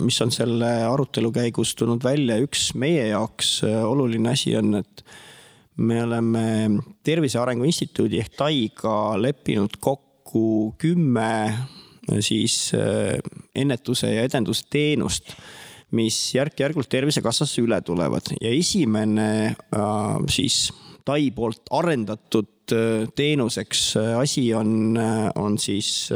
[0.00, 2.40] mis on selle arutelu käigus tulnud välja.
[2.42, 5.04] üks meie jaoks oluline asi on, et
[5.80, 6.44] me oleme
[7.04, 11.30] Tervise Arengu Instituudi ehk TAI-ga leppinud kokku kümme
[12.20, 12.72] siis
[13.54, 15.36] ennetuse ja edenduse teenust
[15.96, 18.32] mis järk-järgult Tervisekassasse üle tulevad.
[18.40, 20.68] Ja esimene äh, siis
[21.00, 24.98] Tai poolt arendatud äh, teenuseks äh, asi on,
[25.34, 26.10] on siis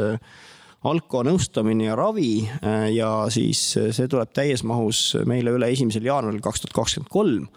[0.85, 2.45] alkonõustamine ja ravi
[2.93, 7.47] ja siis see tuleb täies mahus meile üle esimesel jaanuaril kaks tuhat kakskümmend kolm.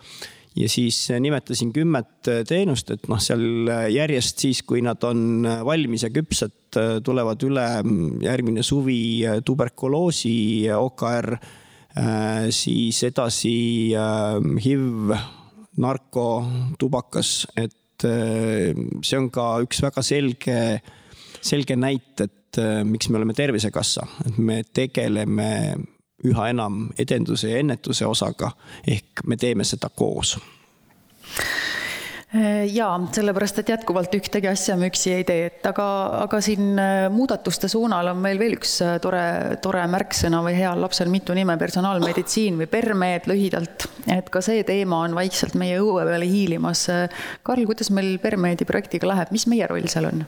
[0.56, 6.10] Ja siis nimetasin kümmet teenust, et noh, seal järjest siis, kui nad on valmis ja
[6.10, 7.66] küpsed, tulevad üle
[8.24, 10.32] järgmine suvi tuberkuloosi,
[10.72, 11.36] OKR
[12.54, 15.14] siis edasi äh, HIV,
[15.82, 16.26] narko,
[16.78, 20.58] tubakas, et äh, see on ka üks väga selge,
[21.40, 22.58] selge näit, et
[22.88, 25.48] miks me oleme Tervisekassa, et me tegeleme
[26.26, 28.50] üha enam edenduse ja ennetuse osaga
[28.88, 30.36] ehk me teeme seda koos.
[30.38, 31.67] Äh,
[32.72, 35.86] jaa, sellepärast et jätkuvalt ühtegi asja me üksi ei tee, et aga,
[36.26, 40.82] aga siin äh, muudatuste suunal on meil veel üks äh, tore, tore märksõna või heal
[40.84, 43.88] lapsel mitu nime, personaalmeditsiin või permed lühidalt.
[44.12, 46.86] et ka see teema on vaikselt meie õue peale hiilimas.
[47.42, 50.26] Karl, kuidas meil Permedi projektiga läheb, mis meie roll seal on?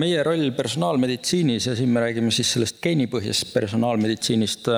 [0.00, 4.70] meie roll personaalmeditsiinis ja siin me räägime siis sellest geenipõhisest personaalmeditsiinist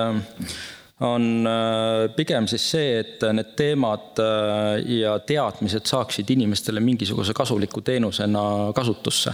[1.05, 7.83] on äh, pigem siis see, et need teemad äh, ja teadmised saaksid inimestele mingisuguse kasuliku
[7.85, 9.33] teenusena kasutusse.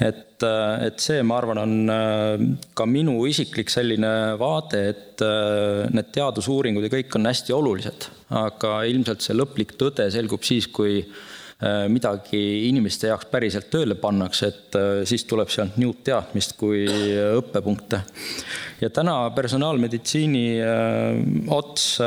[0.00, 1.74] et, äh, et see, ma arvan, on
[2.74, 5.24] ka minu isiklik selline vaade, et
[5.92, 8.08] need teadusuuringud ja kõik on hästi olulised,
[8.40, 11.02] aga ilmselt see lõplik tõde selgub siis, kui
[11.92, 16.86] midagi inimeste jaoks päriselt tööle pannakse, et äh, siis tuleb sealt nii uut teadmist kui
[16.88, 18.00] õppepunkte.
[18.80, 21.20] ja täna personaalmeditsiini äh,
[21.52, 21.98] ots,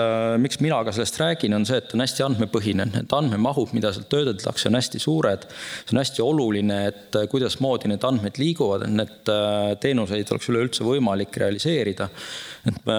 [0.41, 4.07] miks mina ka sellest räägin, on see, et on hästi andmepõhine, need andmemahud, mida seal
[4.09, 5.45] töödeldakse, on hästi suured.
[5.83, 9.33] see on hästi oluline, et kuidasmoodi need andmed liiguvad, et need
[9.85, 12.09] teenuseid oleks üleüldse võimalik realiseerida
[12.63, 12.97] et ma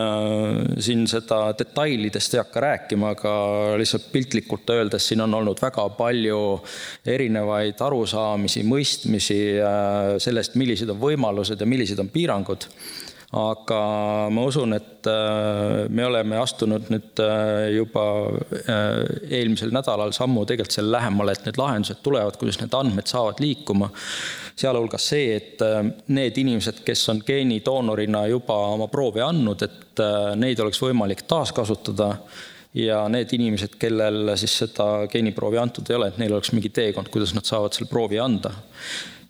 [0.83, 3.33] siin seda detailidest ei hakka rääkima, aga
[3.81, 6.41] lihtsalt piltlikult öeldes siin on olnud väga palju
[7.15, 12.69] erinevaid arusaamisi, mõistmisi äh, sellest, millised on võimalused ja millised on piirangud
[13.35, 13.81] aga
[14.31, 18.05] ma usun, et äh, me oleme astunud nüüd äh, juba
[19.29, 23.91] eelmisel nädalal sammu tegelikult selle lähemale, et need lahendused tulevad, kuidas need andmed saavad liikuma
[24.57, 25.83] sealhulgas see, et äh,
[26.15, 32.13] need inimesed, kes on geenidoonorina juba oma proovi andnud, et äh, neid oleks võimalik taaskasutada
[32.75, 37.11] ja need inimesed, kellel siis seda geeniproovi antud ei ole, et neil oleks mingi teekond,
[37.15, 38.55] kuidas nad saavad selle proovi anda.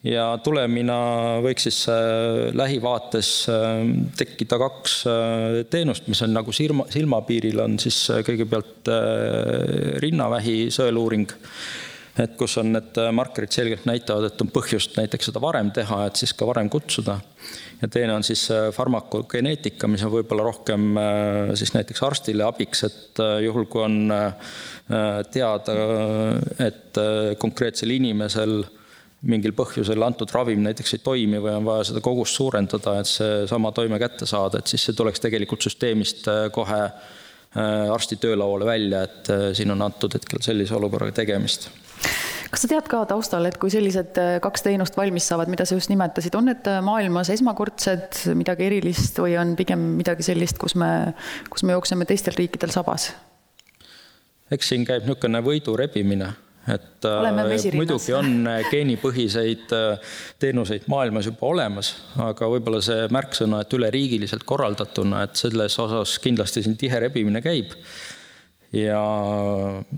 [0.05, 0.99] Ja tulemina
[1.45, 3.31] võiks siis äh, lähivaates
[4.19, 4.99] tekkida kaks
[5.73, 8.93] teenust, mis on nagu silma, silmapiiril, on siis kõigepealt
[10.05, 11.33] rinnavähi sõeluuring
[12.21, 16.21] et kus on need markerid selgelt näitavad, et on põhjust näiteks seda varem teha, et
[16.21, 17.19] siis ka varem kutsuda.
[17.83, 22.85] ja teine on siis äh, farmakogeneetika, mis on võib-olla rohkem äh, siis näiteks arstile abiks,
[22.87, 24.13] et äh, juhul, kui on
[25.33, 25.75] teada,
[26.61, 26.99] et
[27.41, 28.59] konkreetsel inimesel
[29.25, 33.73] mingil põhjusel antud ravim näiteks ei toimi või on vaja seda kogust suurendada, et seesama
[33.73, 36.83] toime kätte saada, et siis see tuleks tegelikult süsteemist kohe
[37.55, 41.69] arsti töölauale välja, et siin on antud hetkel sellise olukorraga tegemist
[42.55, 45.75] kas sa tead ka taustal, et kui sellised äh, kaks teenust valmis saavad, mida sa
[45.75, 50.77] just nimetasid, on need äh, maailmas esmakordsed, midagi erilist või on pigem midagi sellist, kus
[50.79, 50.89] me,
[51.51, 53.11] kus me jookseme teistel riikidel sabas?
[54.55, 56.29] eks siin käib niisugune võidu rebimine,
[56.71, 59.73] et äh, muidugi on geenipõhiseid
[60.41, 66.65] teenuseid maailmas juba olemas, aga võib-olla see märksõna, et üleriigiliselt korraldatuna, et selles osas kindlasti
[66.65, 67.77] siin tihe rebimine käib
[68.75, 69.01] ja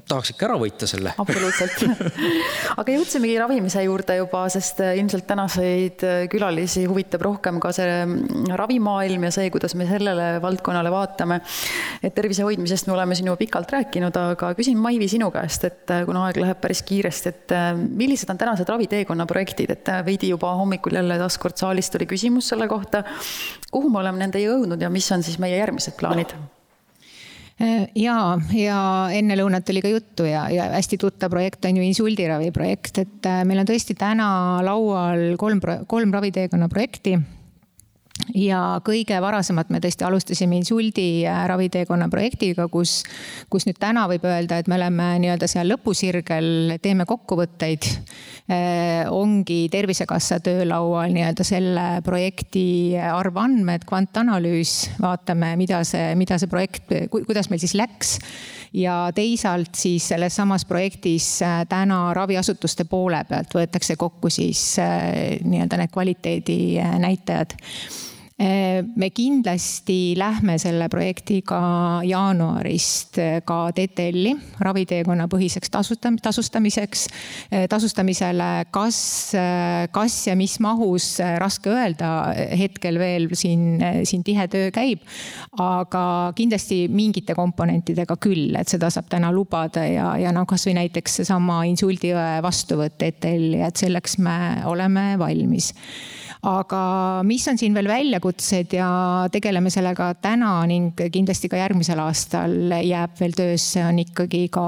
[0.08, 1.12] tahaks ikka ära võita selle.
[1.18, 1.82] absoluutselt
[2.80, 7.88] aga jõudsimegi ravimise juurde juba, sest äh, ilmselt tänaseid äh, külalisi huvitab rohkem ka see
[8.04, 11.40] mm, ravimaailm ja see, kuidas me sellele valdkonnale vaatame.
[12.02, 15.94] et tervise hoidmisest me oleme siin juba pikalt rääkinud, aga küsin Maivi sinu käest, et
[15.94, 20.52] äh, kuna aeg läheb päris kiiresti, et millised on tänased raviteekonna projektid, et veidi juba
[20.58, 23.04] hommikul jälle taaskord saalist tuli küsimus selle kohta.
[23.70, 26.36] kuhu me oleme nende jõudnud ja mis on siis meie järgmised plaanid?
[26.36, 26.55] Äh,
[27.96, 28.16] ja,
[28.52, 28.80] ja
[29.16, 33.28] enne lõunat oli ka juttu ja, ja hästi tuttav projekt on ju insuldiravi projekt, et
[33.28, 34.28] äh, meil on tõesti täna
[34.66, 37.16] laual kolm, kolm raviteekonna projekti
[38.34, 43.00] ja kõige varasemalt me tõesti alustasime insuldi äh, raviteekonna projektiga, kus,
[43.52, 47.88] kus nüüd täna võib öelda, et me oleme nii-öelda seal lõpusirgel, teeme kokkuvõtteid.
[48.46, 56.92] Äh, ongi Tervisekassa töölaual nii-öelda selle projekti arvandmed, kvantanalüüs, vaatame, mida see, mida see projekt,
[57.16, 58.16] kuidas meil siis läks
[58.76, 65.80] ja teisalt siis selles samas projektis äh, täna raviasutuste poole pealt võetakse kokku siis nii-öelda
[65.80, 67.56] need kvaliteedinäitajad
[68.36, 71.58] me kindlasti lähme selle projektiga
[72.04, 77.06] jaanuarist eh, ka TTL-i raviteekonna põhiseks tasustam-, tasustamiseks,
[77.50, 78.66] eh, tasustamisele.
[78.70, 78.98] kas,
[79.92, 82.10] kas ja mis mahus, raske öelda,
[82.58, 85.00] hetkel veel siin, siin tihe töö käib.
[85.56, 91.22] aga kindlasti mingite komponentidega küll, et seda saab täna lubada ja, ja noh, kasvõi näiteks
[91.22, 94.36] seesama insuldiõe vastuvõtt TTL-i, et selleks me
[94.68, 95.72] oleme valmis
[96.42, 98.88] aga mis on siin veel väljakutsed ja
[99.32, 104.66] tegeleme sellega täna ning kindlasti ka järgmisel aastal jääb veel töösse, on ikkagi ka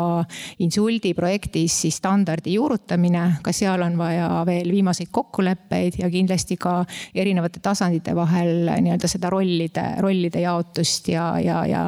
[0.64, 3.38] insuldi projektis siis standardi juurutamine.
[3.42, 9.30] ka seal on vaja veel viimaseid kokkuleppeid ja kindlasti ka erinevate tasandite vahel nii-öelda seda
[9.30, 11.84] rollide, rollide jaotust ja, ja, ja,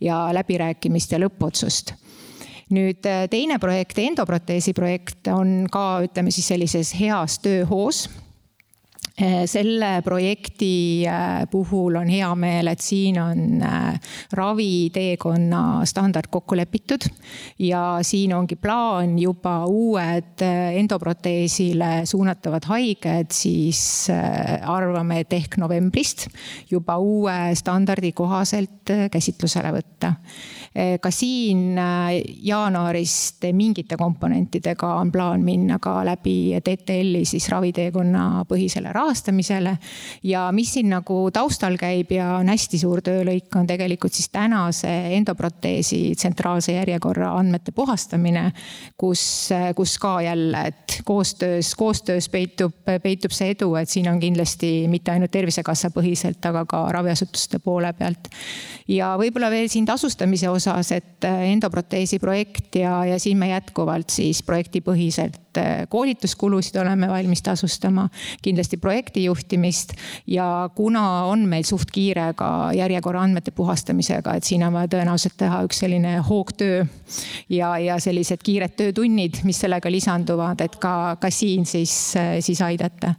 [0.00, 1.94] ja läbirääkimist ja lõppotsust
[2.74, 8.06] nüüd teine projekt, endoproteesi projekt on ka ütleme siis sellises heas tööhoos
[9.46, 17.06] selle projekti eh, puhul on hea meel, et siin on eh, raviteekonna standard kokku lepitud
[17.62, 26.26] ja siin ongi plaan juba uued endoproteesile suunatavad haiged, siis arvame, et ehk novembrist
[26.70, 30.10] juba uue standardi kohaselt käsitlusele võtta.
[30.10, 38.42] Eh, ka siin eh, jaanuarist mingite komponentidega on plaan minna ka läbi TTL-i siis raviteekonna
[38.50, 39.76] põhisele rahastamisele.
[40.22, 44.90] ja mis siin nagu taustal käib ja on hästi suur töölõik, on tegelikult siis tänase
[45.14, 48.52] endoproteesi tsentraalse järjekorra andmete puhastamine.
[48.98, 54.88] kus, kus ka jälle, et koostöös, koostöös peitub, peitub see edu, et siin on kindlasti
[54.88, 58.28] mitte ainult Tervisekassa põhiselt, aga ka raviasutuste poole pealt.
[58.88, 63.50] ja võib-olla veel siin tasustamise osas osas, et äh, endoproteesi projekt ja, ja siin me
[63.50, 68.08] jätkuvalt siis projektipõhiselt äh, koolituskulusid oleme valmis tasustama.
[68.42, 69.94] kindlasti projekti juhtimist
[70.26, 75.36] ja kuna on meil suht kiire ka järjekorra andmete puhastamisega, et siin on vaja tõenäoliselt
[75.38, 76.84] teha üks selline hoogtöö.
[77.48, 82.62] ja, ja sellised kiired töötunnid, mis sellega lisanduvad, et ka, ka siin siis, äh, siis
[82.62, 83.14] aidata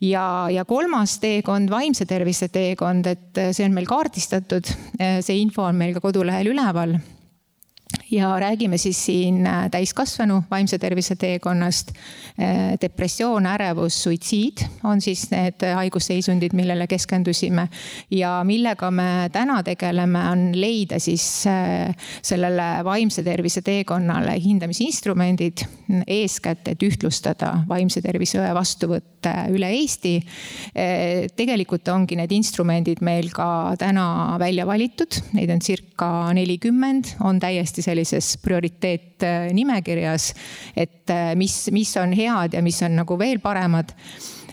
[0.00, 4.68] ja, ja kolmas teekond, vaimse tervise teekond, et see on meil kaardistatud.
[4.98, 6.98] see info on meil ka kodulehel üleval tänaval
[8.10, 11.92] ja räägime siis siin äh, täiskasvanu vaimse tervise teekonnast.
[12.40, 17.68] Äh, depressioon, ärevus, suitsiid on siis need haigusseisundid, millele keskendusime.
[18.10, 25.64] ja millega me täna tegeleme, on leida siis äh, sellele vaimse tervise teekonnale hindamisinstrumendid.
[26.06, 30.20] eeskätt, et ühtlustada vaimse tervise õe vastuvõtte üle Eesti.
[31.36, 37.82] tegelikult ongi need instrumendid meil ka täna välja valitud, neid on circa nelikümmend, on täiesti
[37.94, 40.32] sellises prioriteetnimekirjas,
[40.76, 43.94] et äh, mis, mis on head ja mis on nagu veel paremad.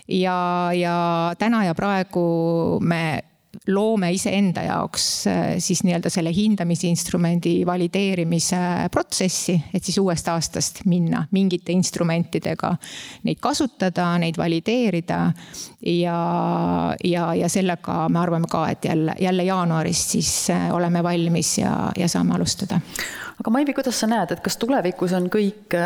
[0.08, 0.96] ja, ja
[1.38, 3.32] täna ja praegu me
[3.68, 8.56] loome iseenda jaoks äh, siis nii-öelda selle hindamisinstrumendi valideerimise
[8.90, 12.72] protsessi, et siis uuest aastast minna mingite instrumentidega
[13.28, 15.20] neid kasutada, neid valideerida.
[15.86, 16.18] ja,
[17.04, 21.92] ja, ja sellega me arvame ka, et jälle, jälle jaanuarist siis äh, oleme valmis ja,
[21.96, 22.80] ja saame alustada
[23.40, 25.76] aga Maivi, kuidas sa näed, et kas tulevikus on kõik,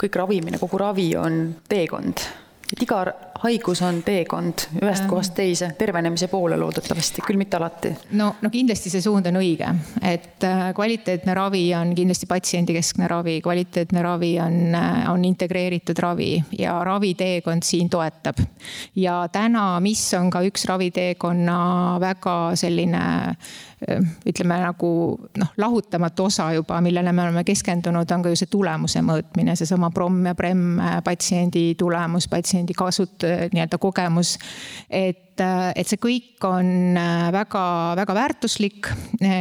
[0.00, 2.26] kõik ravimine, kogu ravi on teekond?
[2.72, 3.02] et iga
[3.42, 7.92] haigus on teekond ühest kohast teise, tervenemise poole loodetavasti, küll mitte alati.
[8.18, 9.68] no, no kindlasti see suund on õige,
[10.06, 14.76] et kvaliteetne ravi on kindlasti patsiendikeskne ravi, kvaliteetne ravi on,
[15.12, 18.38] on integreeritud ravi ja raviteekond siin toetab.
[18.96, 21.58] ja täna, mis on ka üks raviteekonna
[22.02, 23.04] väga selline
[24.26, 24.90] ütleme nagu
[25.38, 29.90] noh, lahutamatu osa juba, millele me oleme keskendunud, on ka ju see tulemuse mõõtmine, seesama
[29.94, 30.62] PROM ja PREM
[31.04, 34.36] patsiendi tulemus, patsiendi kasut-, nii-öelda kogemus.
[34.90, 36.98] et, et see kõik on
[37.34, 38.90] väga-väga väärtuslik.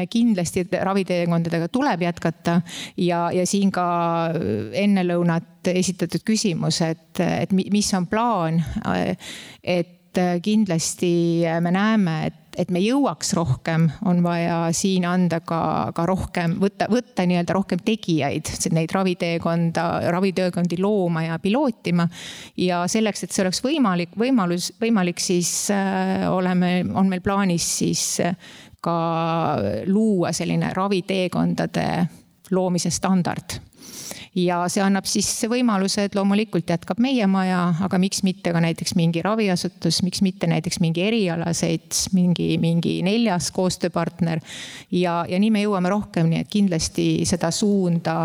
[0.10, 2.62] kindlasti raviteekondadega tuleb jätkata
[2.98, 3.86] ja, ja siin ka
[4.74, 8.62] ennelõunat esitatud küsimus, et, et mis on plaan,
[9.64, 11.12] et kindlasti
[11.64, 16.88] me näeme, et et me jõuaks rohkem, on vaja siin anda ka, ka rohkem, võtta,
[16.92, 22.08] võtta nii-öelda rohkem tegijaid, neid raviteekonda, raviteekondi looma ja pilootima.
[22.58, 28.06] ja selleks, et see oleks võimalik, võimalus, võimalik, siis äh, oleme, on meil plaanis siis
[28.26, 28.36] äh,
[28.82, 28.98] ka
[29.88, 31.88] luua selline raviteekondade
[32.52, 33.62] loomise standard
[34.36, 38.96] ja see annab siis võimaluse, et loomulikult jätkab meie maja, aga miks mitte ka näiteks
[39.00, 44.40] mingi raviasutus, miks mitte näiteks mingi erialaseid, mingi, mingi neljas koostööpartner.
[44.92, 48.16] ja, ja nii me jõuame rohkem, nii et kindlasti seda suunda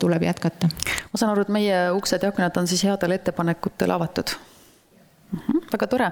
[0.00, 0.70] tuleb jätkata.
[1.12, 4.36] ma saan aru, et meie uksed ja aknad on siis headele ettepanekutele avatud
[5.68, 6.08] väga tore.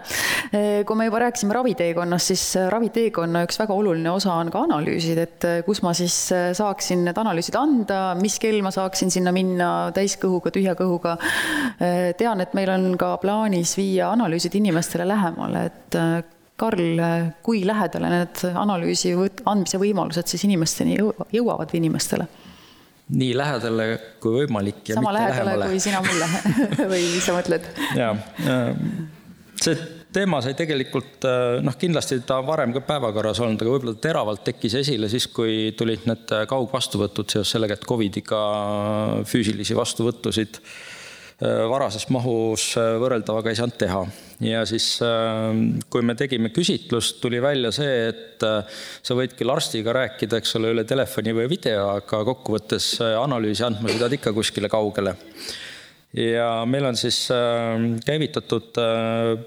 [0.52, 4.64] Eh, kui me juba rääkisime raviteekonnast, siis eh, raviteekonna üks väga oluline osa on ka
[4.66, 6.14] analüüsid, et eh, kus ma siis
[6.58, 11.16] saaksin need analüüsid anda, mis kell ma saaksin sinna minna täiskõhuga, tühja kõhuga.
[12.18, 16.00] tean, et meil on ka plaanis viia analüüsid inimestele lähemale, et
[16.56, 17.00] Karl,
[17.44, 19.12] kui lähedale need analüüsi
[19.44, 22.28] andmise võimalused siis inimesteni jõuavad või inimestele?
[23.14, 23.90] Nii lähedale
[24.22, 24.80] kui võimalik.
[24.90, 25.68] sama lähedale lähemale.
[25.70, 26.30] kui sina mulle
[26.92, 27.68] või mis sa mõtled?
[27.98, 28.16] jaa,
[29.62, 29.76] see
[30.16, 31.26] teema sai tegelikult
[31.62, 36.08] noh, kindlasti ta varem ka päevakorras olnud, aga võib-olla teravalt tekkis esile siis, kui tulid
[36.08, 38.42] need kaugvastuvõtud seoses sellega, et Covidiga
[39.28, 40.95] füüsilisi vastuvõttusid Äh,
[41.44, 44.00] varases mahus äh, võrreldavaga ei saanud teha.
[44.40, 45.50] ja siis, äh,
[45.92, 50.72] kui me tegime küsitlust, tuli välja see, et sa võid küll arstiga rääkida, eks ole,
[50.72, 55.16] üle telefoni või video, aga kokkuvõttes analüüsi andma sa pead ikka kuskile kaugele
[56.16, 57.26] ja meil on siis
[58.06, 58.76] käivitatud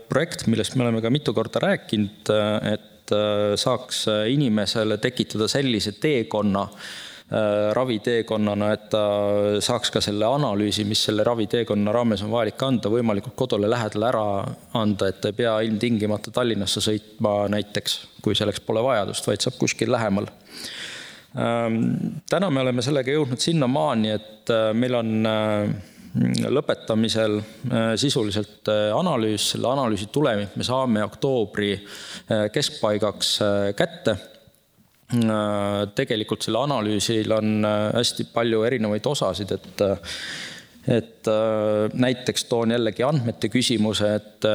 [0.09, 2.29] projekt, millest me oleme ka mitu korda rääkinud,
[2.69, 3.13] et
[3.57, 7.07] saaks inimesele tekitada sellise teekonna, Äh,
[7.73, 9.01] raviteekonnana, et ta
[9.61, 14.23] saaks ka selle analüüsi, mis selle raviteekonna raames on vajalik anda, võimalikult kodule lähedale ära
[14.79, 19.93] anda, et ei pea ilmtingimata Tallinnasse sõitma näiteks, kui selleks pole vajadust, vaid saab kuskil
[19.93, 20.25] lähemal.
[21.37, 21.83] Ähm,
[22.29, 25.69] täna me oleme sellega jõudnud sinnamaani, et äh, meil on äh,
[26.49, 27.37] lõpetamisel
[28.01, 28.65] sisuliselt
[28.97, 31.75] analüüs, selle analüüsi tulemit me saame oktoobri
[32.53, 33.35] keskpaigaks
[33.77, 34.15] kätte.
[34.17, 34.28] Äh,
[35.09, 40.15] tegelikult selle analüüsil on äh, hästi palju erinevaid osasid, et äh,
[40.89, 41.27] et
[42.01, 44.45] näiteks toon jällegi andmete küsimuse, et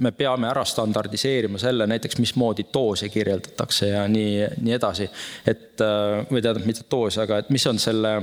[0.00, 5.08] me peame ära standardiseerima selle näiteks, mismoodi doose kirjeldatakse ja nii, nii edasi.
[5.44, 5.82] et
[6.30, 8.14] või tähendab, mitte doose, aga et mis on selle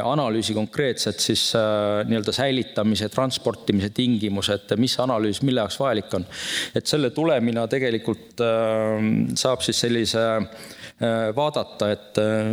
[0.00, 6.26] analüüsi konkreetselt siis nii-öelda säilitamise, transportimise tingimused, mis analüüs mille jaoks vajalik on.
[6.74, 8.42] et selle tulemina tegelikult
[9.36, 10.73] saab siis sellise Äh,
[11.36, 12.52] vaadata, et äh,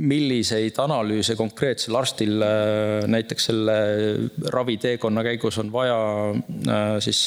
[0.00, 3.74] milliseid analüüse konkreetsel arstil äh, näiteks selle
[4.54, 5.98] raviteekonna käigus on vaja
[7.04, 7.26] siis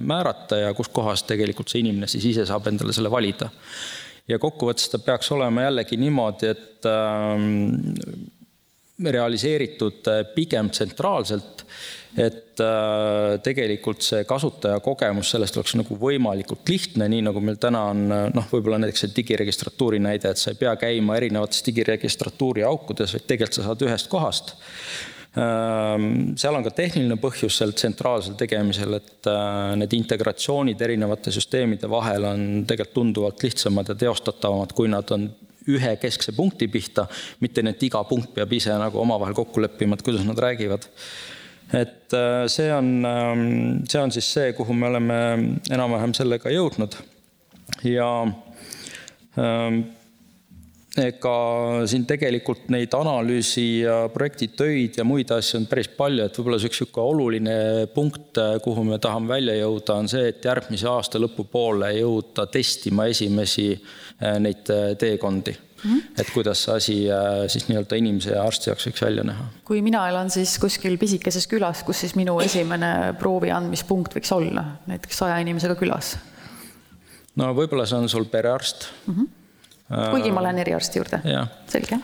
[0.00, 3.50] määrata ja kuskohast tegelikult see inimene siis ise saab endale selle valida.
[4.28, 6.86] ja kokkuvõttes ta peaks olema jällegi niimoodi, et
[9.02, 10.06] realiseeritud
[10.36, 11.66] pigem tsentraalselt
[12.16, 18.02] et äh, tegelikult see kasutajakogemus sellest oleks nagu võimalikult lihtne, nii nagu meil täna on
[18.10, 23.26] noh, võib-olla näiteks see digiregistratuuri näide, et sa ei pea käima erinevates digiregistratuuri aukudes, vaid
[23.30, 24.54] tegelikult sa saad ühest kohast.
[25.32, 31.88] Ähm, seal on ka tehniline põhjus sel tsentraalsel tegemisel, et äh, need integratsioonid erinevate süsteemide
[31.88, 35.30] vahel on tegelikult tunduvalt lihtsamad ja teostatavamad, kui nad on
[35.72, 37.06] ühe keskse punkti pihta,
[37.40, 40.90] mitte nii, et iga punkt peab ise nagu omavahel kokku leppima, et kuidas nad räägivad
[41.72, 43.48] et äh, see on, ähm,
[43.88, 45.18] see on siis see, kuhu me oleme
[45.72, 46.98] enam-vähem sellega jõudnud.
[47.88, 48.08] Ja
[49.40, 49.82] ähm,
[51.00, 51.36] ega
[51.88, 56.68] siin tegelikult neid analüüsi ja projektitöid ja muid asju on päris palju, et võib-olla üks
[56.68, 57.56] niisugune oluline
[57.94, 63.70] punkt, kuhu me tahame välja jõuda, on see, et järgmise aasta lõpupoole jõuda testima esimesi
[63.72, 65.90] äh, neid äh, teekondi mm.
[65.90, 66.20] -hmm.
[66.20, 69.48] et kuidas see asi äh, siis nii-öelda inimese ja arsti jaoks võiks välja näha.
[69.64, 74.64] kui mina elan siis kuskil pisikeses külas, kus siis minu esimene proovi andmispunkt võiks olla,
[74.86, 76.16] näiteks saja inimesega külas?
[77.36, 79.14] no võib-olla see on sul perearst mm.
[79.14, 80.10] -hmm.
[80.10, 81.22] kuigi ma lähen eriarsti juurde?
[81.68, 82.00] selge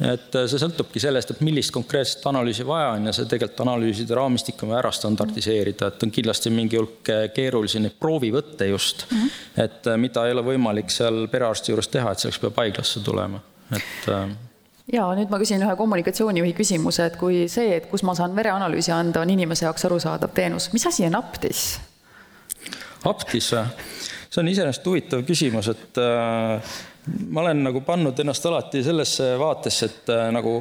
[0.00, 4.16] et äh, see sõltubki sellest, et millist konkreetset analüüsi vaja on ja see tegelikult analüüside
[4.16, 9.06] raamistik on vaja ära standardiseerida, et on kindlasti mingi hulk äh, keerulisi neid proovivõtte just
[9.10, 9.64] mm, -hmm.
[9.64, 13.42] et äh, mida ei ole võimalik seal perearsti juures teha, et selleks peab haiglasse tulema,
[13.76, 14.08] et
[14.92, 18.92] ja nüüd ma küsin ühe kommunikatsioonijuhi küsimuse, et kui see, et kus ma saan vereanalüüsi
[18.92, 21.78] anda, on inimese jaoks arusaadav teenus, mis asi on Aptis?
[23.04, 23.52] Aptis
[24.30, 26.74] see on iseenesest huvitav küsimus, et äh,
[27.28, 30.60] ma olen nagu pannud ennast alati sellesse vaatesse, et äh, nagu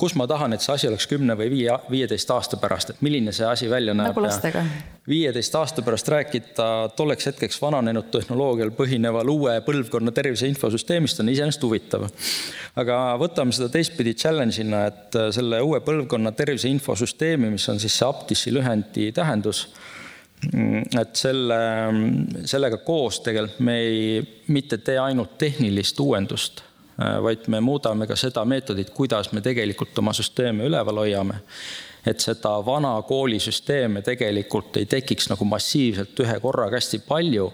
[0.00, 3.34] kus ma tahan, et see asi oleks kümne või viie, viieteist aasta pärast, et milline
[3.36, 4.14] see asi välja näeb.
[4.14, 4.62] nagu lastega.
[5.08, 11.66] viieteist aasta pärast rääkida tolleks hetkeks vananenud tehnoloogial põhineval uue põlvkonna tervise infosüsteemist on iseenesest
[11.66, 12.08] huvitav.
[12.80, 17.98] aga võtame seda teistpidi challenge'ina, et äh, selle uue põlvkonna tervise infosüsteemi, mis on siis
[18.00, 19.66] see Aptisi lühendi tähendus
[21.00, 21.58] et selle,
[22.48, 26.62] sellega koos tegelikult me ei, mitte tee ainult tehnilist uuendust,
[26.96, 31.40] vaid me muudame ka seda meetodit, kuidas me tegelikult oma süsteeme üleval hoiame.
[32.06, 37.50] et seda vana koolisüsteeme tegelikult ei tekiks nagu massiivselt ühe korraga hästi palju,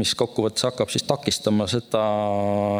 [0.00, 2.04] mis kokkuvõttes hakkab siis takistama seda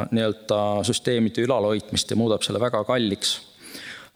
[0.09, 3.41] nii-öelda süsteemide ülalhoidmist ja muudab selle väga kalliks.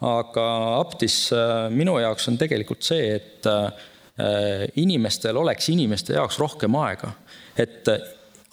[0.00, 0.46] aga
[0.80, 3.72] Aptis äh, minu jaoks on tegelikult see, et Äh,
[4.80, 7.10] inimestel oleks inimeste jaoks rohkem aega,
[7.58, 7.90] et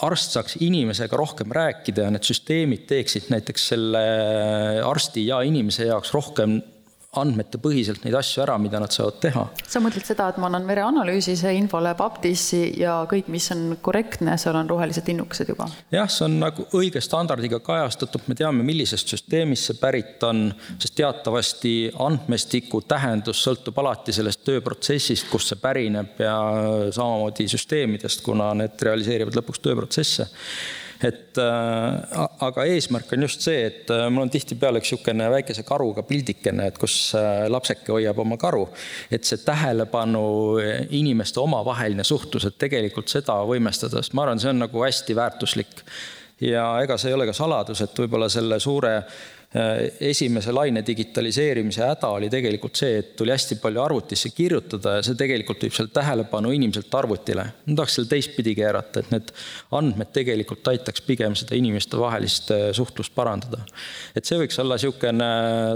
[0.03, 4.03] arst saaks inimesega rohkem rääkida ja need süsteemid teeksid näiteks selle
[4.84, 6.57] arsti ja inimese jaoks rohkem
[7.20, 9.45] andmetepõhiselt neid asju ära, mida nad saavad teha.
[9.70, 13.78] sa mõtled seda, et ma annan vereanalüüsi, see info läheb Aptissi ja kõik, mis on
[13.82, 15.68] korrektne, seal on rohelised linnukesed juba?
[15.93, 20.45] jah, see on nagu õige standardiga kajastatud, me teame, millisest süsteemist see pärit on,
[20.78, 26.38] sest teatavasti andmestiku tähendus sõltub alati sellest tööprotsessist, kust see pärineb ja
[26.93, 30.30] samamoodi süsteemidest, kuna need realiseerivad lõpuks tööprotsesse
[31.04, 35.66] et äh, aga eesmärk on just see, et äh, mul on tihtipeale üks niisugune väikese
[35.68, 38.66] karuga pildikene, et kus äh, lapseke hoiab oma karu,
[39.12, 40.24] et see tähelepanu,
[40.95, 45.84] inimeste omavaheline suhtlus, et tegelikult seda võimestada, sest ma arvan, see on nagu hästi väärtuslik.
[46.43, 48.95] ja ega see ei ole ka saladus, et võib-olla selle suure
[49.54, 55.18] esimese laine digitaliseerimise häda oli tegelikult see, et tuli hästi palju arvutisse kirjutada ja see
[55.20, 57.45] tegelikult viib seal tähelepanu inimeselt arvutile.
[57.68, 59.30] ma tahaks selle teistpidi keerata, et need
[59.78, 63.62] andmed tegelikult aitaks pigem seda inimestevahelist äh, suhtlust parandada.
[64.16, 65.30] et see võiks olla niisugune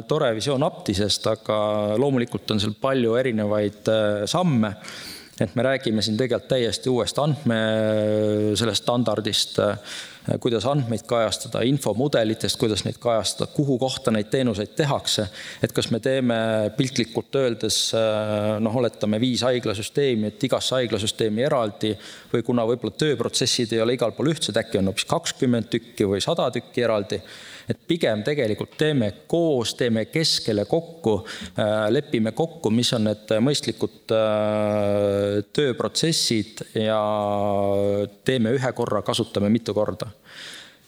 [0.09, 1.59] tore visioon Aptisest, aga
[2.01, 4.73] loomulikult on seal palju erinevaid äh, samme
[5.37, 7.57] et me räägime siin tegelikult täiesti uuest andme,
[8.57, 9.59] sellest standardist
[10.43, 15.27] kuidas andmeid kajastada, infomudelitest, kuidas neid kajastada, kuhu kohta neid teenuseid tehakse.
[15.63, 16.37] et kas me teeme
[16.77, 21.93] piltlikult öeldes äh, noh, oletame viis haiglasüsteemi, et igasse haiglasüsteemi eraldi
[22.33, 26.23] või kuna võib-olla tööprotsessid ei ole igal pool ühtsed, äkki on hoopis kakskümmend tükki või
[26.23, 27.21] sada tükki eraldi
[27.67, 31.19] et pigem tegelikult teeme koos, teeme keskele kokku,
[31.59, 37.01] äh, lepime kokku, mis on need mõistlikud äh, tööprotsessid ja
[38.27, 40.09] teeme ühe korra, kasutame mitu korda.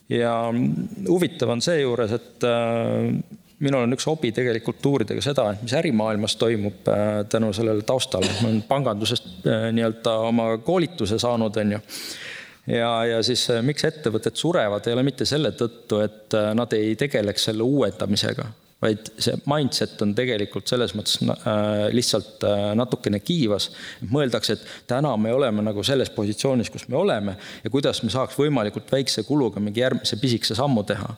[0.10, 0.34] ja
[1.08, 3.12] huvitav on seejuures, et äh,
[3.60, 6.88] minul on üks hobi tegelikult uurida ka seda, et mis ärimaailmas toimub
[7.30, 8.32] tänu sellele taustale.
[8.42, 11.84] ma olen pangandusest nii-öelda oma koolituse saanud, on ju
[12.70, 16.74] ja, ja siis äh, miks ettevõtted surevad, ei ole mitte selle tõttu, et äh, nad
[16.78, 18.46] ei tegeleks selle uuendamisega,
[18.84, 22.46] vaid see mindset on tegelikult selles mõttes äh, lihtsalt
[22.80, 23.72] natukene kiivas.
[24.08, 28.38] mõeldakse, et täna me oleme nagu selles positsioonis, kus me oleme ja kuidas me saaks
[28.40, 31.14] võimalikult väikse kuluga mingi järgmise pisikese sammu teha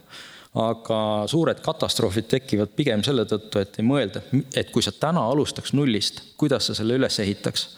[0.52, 0.96] aga
[1.32, 4.20] suured katastroofid tekivad pigem selle tõttu, et ei mõelda,
[4.52, 7.70] et kui sa täna alustaks nullist, kuidas sa selle üles ehitaks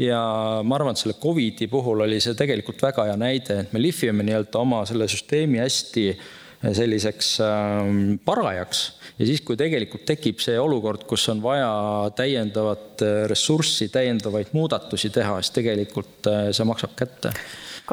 [0.00, 0.20] ja
[0.64, 4.24] ma arvan, et selle Covidi puhul oli see tegelikult väga hea näide, et me lihvime
[4.26, 8.84] nii-öelda oma selle süsteemi hästi eh, selliseks ähm, parajaks.
[9.18, 11.72] Ja siis, kui tegelikult tekib see olukord, kus on vaja
[12.16, 17.34] täiendavat äh, ressurssi, täiendavaid muudatusi teha, siis tegelikult äh, see maksab kätte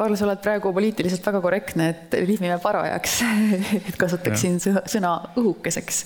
[0.00, 3.18] Karl, sa oled praegu poliitiliselt väga korrektne, et lihvime parajaks
[3.90, 4.84] et kasutaksin ja.
[4.88, 6.04] sõna õhukeseks.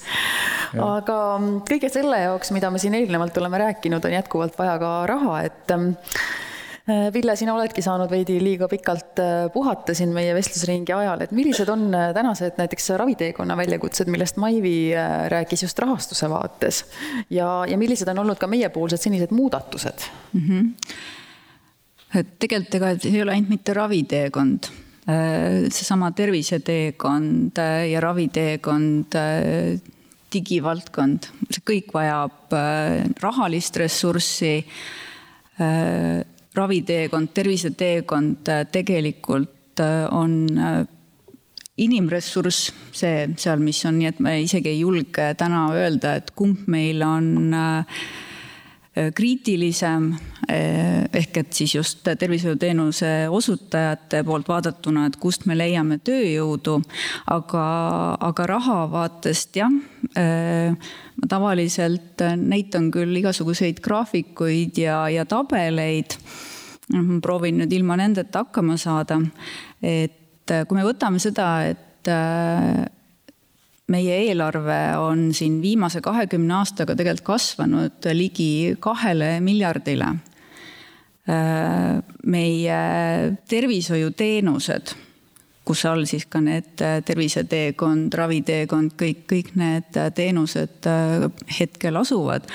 [0.75, 4.91] aga mm, kõige selle jaoks, mida me siin eelnevalt oleme rääkinud, on jätkuvalt vaja ka
[5.11, 5.95] raha, et mm,
[6.91, 11.35] äh, Ville, sina oledki saanud veidi liiga pikalt äh, puhata siin meie vestlusringi ajal, et
[11.37, 14.77] millised on äh, tänased näiteks raviteekonna väljakutsed, millest Maivi
[15.31, 16.83] rääkis just rahastuse vaates
[17.31, 20.49] ja, ja millised on olnud ka meiepoolsed senised muudatused mm?
[20.49, 21.23] -hmm
[22.15, 24.71] et tegelikult ega see ei ole ainult mitte raviteekond,
[25.05, 27.59] seesama terviseteekond
[27.91, 29.19] ja raviteekond,
[30.33, 32.57] digivaldkond, see kõik vajab
[33.23, 34.55] rahalist ressurssi.
[36.55, 39.83] raviteekond, terviseteekond tegelikult
[40.15, 40.49] on
[41.77, 46.69] inimressurss, see seal, mis on, nii et me isegi ei julge täna öelda, et kumb
[46.71, 48.05] meil on äh,
[48.95, 50.13] kriitilisem
[50.51, 56.77] äh, ehk et siis just tervishoiuteenuse osutajate poolt vaadatuna, et kust me leiame tööjõudu,
[57.35, 57.65] aga,
[58.29, 59.75] aga raha vaatest jah,
[60.19, 60.77] äh,
[61.19, 66.19] ma tavaliselt näitan küll igasuguseid graafikuid ja, ja tabeleid.
[67.23, 69.17] proovin nüüd ilma nendeta hakkama saada,
[69.83, 72.85] et äh, kui me võtame seda, et äh,
[73.93, 80.13] meie eelarve on siin viimase kahekümne aastaga tegelikult kasvanud ligi kahele miljardile.
[81.25, 82.79] Äh, meie
[83.49, 84.95] tervishoiuteenused,
[85.65, 86.77] kus all siis ka need
[87.09, 90.89] terviseteekond, raviteekond, kõik, kõik need teenused
[91.59, 92.51] hetkel asuvad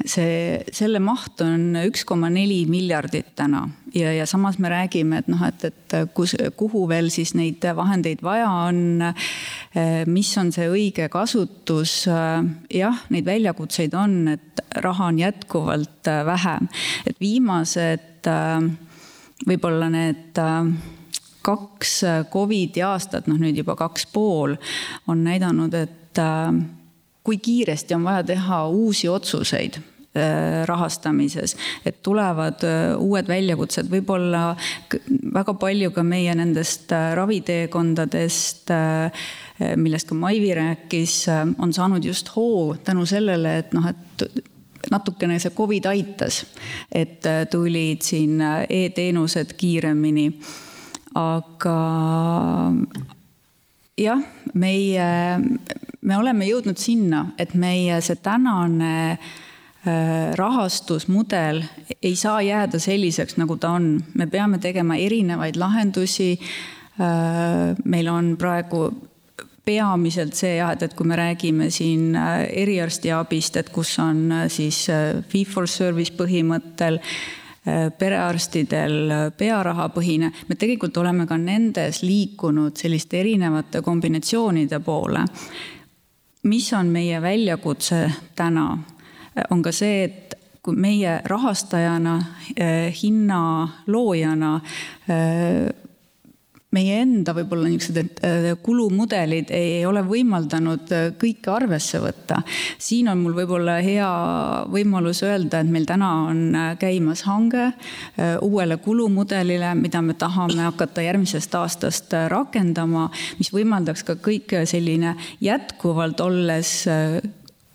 [0.00, 5.28] see, selle maht on üks koma neli miljardit täna ja, ja samas me räägime, et
[5.30, 9.04] noh, et, et kus, kuhu veel siis neid vahendeid vaja on.
[10.10, 12.06] mis on see õige kasutus?
[12.06, 16.56] jah, neid väljakutseid on, et raha on jätkuvalt vähe,
[17.06, 18.30] et viimased
[19.46, 20.38] võib-olla need
[21.42, 21.96] kaks
[22.32, 24.54] Covidi aastat, noh nüüd juba kaks pool,
[25.10, 26.20] on näidanud, et
[27.24, 31.56] kui kiiresti on vaja teha uusi otsuseid äh, rahastamises,
[31.86, 34.56] et tulevad äh, uued väljakutsed, võib-olla
[35.34, 38.74] väga palju ka meie nendest äh, raviteekondadest,
[39.78, 41.26] millest ka Maivi rääkis,
[41.58, 44.42] on saanud just hoo tänu sellele, et noh, et
[44.90, 46.40] natukene see Covid aitas,
[46.90, 50.26] et tulid siin e-teenused kiiremini.
[51.14, 51.76] aga
[54.00, 54.22] jah,
[54.54, 55.06] meie
[56.02, 61.62] me oleme jõudnud sinna, et meie see tänane äh, rahastusmudel
[62.02, 63.94] ei saa jääda selliseks, nagu ta on.
[64.14, 66.34] me peame tegema erinevaid lahendusi.
[67.00, 68.88] Äh, meil on praegu
[69.64, 74.88] peamiselt see jah, et, et kui me räägime siin äh, eriarstiabist, et kus on siis
[75.28, 76.98] fee for service põhimõttel
[77.62, 85.22] perearstidel pearahapõhine, me tegelikult oleme ka nendes liikunud selliste erinevate kombinatsioonide poole
[86.42, 88.78] mis on meie väljakutse täna,
[89.50, 92.16] on ka see, et kui meie rahastajana,
[92.56, 94.60] eh, hinna loojana
[95.08, 95.66] eh,
[96.72, 102.40] meie enda võib-olla niisugused äh, kulumudelid ei ole võimaldanud äh, kõike arvesse võtta.
[102.80, 104.08] siin on mul võib-olla hea
[104.72, 107.70] võimalus öelda, et meil täna on äh, käimas hange
[108.42, 113.08] uuele kulumudelile, mida me tahame hakata järgmisest aastast rakendama,
[113.38, 115.14] mis võimaldaks ka kõik selline
[115.44, 116.72] jätkuvalt olles,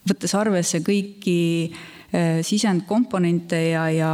[0.08, 1.38] võttes arvesse kõiki
[2.48, 4.12] sisendkomponente ja, ja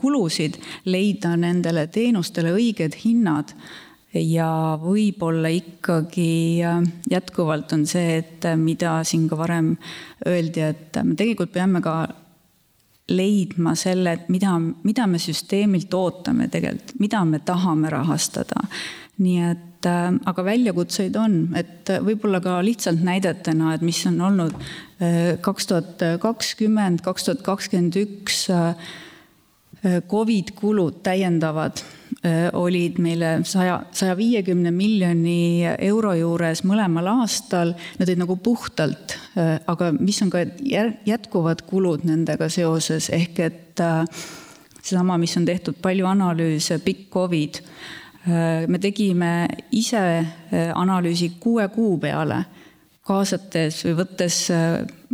[0.00, 0.56] kulusid,
[0.88, 3.52] leida nendele teenustele õiged hinnad
[4.22, 9.74] ja võib-olla ikkagi äh, jätkuvalt on see, et äh, mida siin ka varem
[10.26, 11.96] öeldi, et me tegelikult peame ka
[13.12, 18.66] leidma selle, et mida, mida me süsteemilt ootame tegelikult, mida me tahame rahastada.
[19.16, 24.56] nii et äh, aga väljakutseid on, et võib-olla ka lihtsalt näidetena, et mis on olnud
[25.44, 28.46] kaks tuhat kakskümmend, kaks tuhat kakskümmend üks
[30.08, 31.95] Covid kulud täiendavad Äh,
[32.52, 39.56] olid meile saja, saja viiekümne miljoni euro juures mõlemal aastal, need olid nagu puhtalt, äh,
[39.66, 40.44] aga mis on ka
[41.06, 44.02] jätkuvad kulud nendega seoses, ehk et äh,
[44.80, 47.62] seesama, mis on tehtud palju analüüse, pikk Covid,
[48.26, 49.46] me tegime
[49.78, 50.00] ise
[50.74, 52.40] analüüsi kuue kuu peale
[53.06, 54.38] kaasates või võttes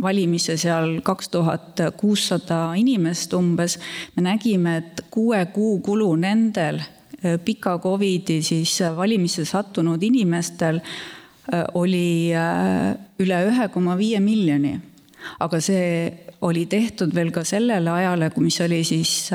[0.01, 3.77] valimisse seal kaks tuhat kuussada inimest umbes,
[4.15, 7.02] me nägime, et kuue kuu kulu nendel Äh,
[7.45, 12.33] pika Covidi siis äh, valimisse sattunud inimestel äh, oli
[13.23, 14.79] üle ühe koma viie miljoni.
[15.39, 16.11] aga see
[16.43, 19.31] oli tehtud veel ka sellele ajale, mis oli siis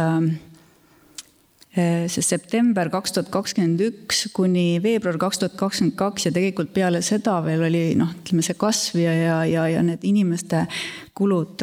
[1.78, 7.00] see september kaks tuhat kakskümmend üks kuni veebruar kaks tuhat kakskümmend kaks ja tegelikult peale
[7.06, 10.64] seda veel oli noh, ütleme see kasv ja, ja, ja, ja need inimeste
[11.16, 11.62] kulud,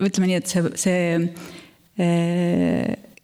[0.00, 1.02] ütleme nii, et see, see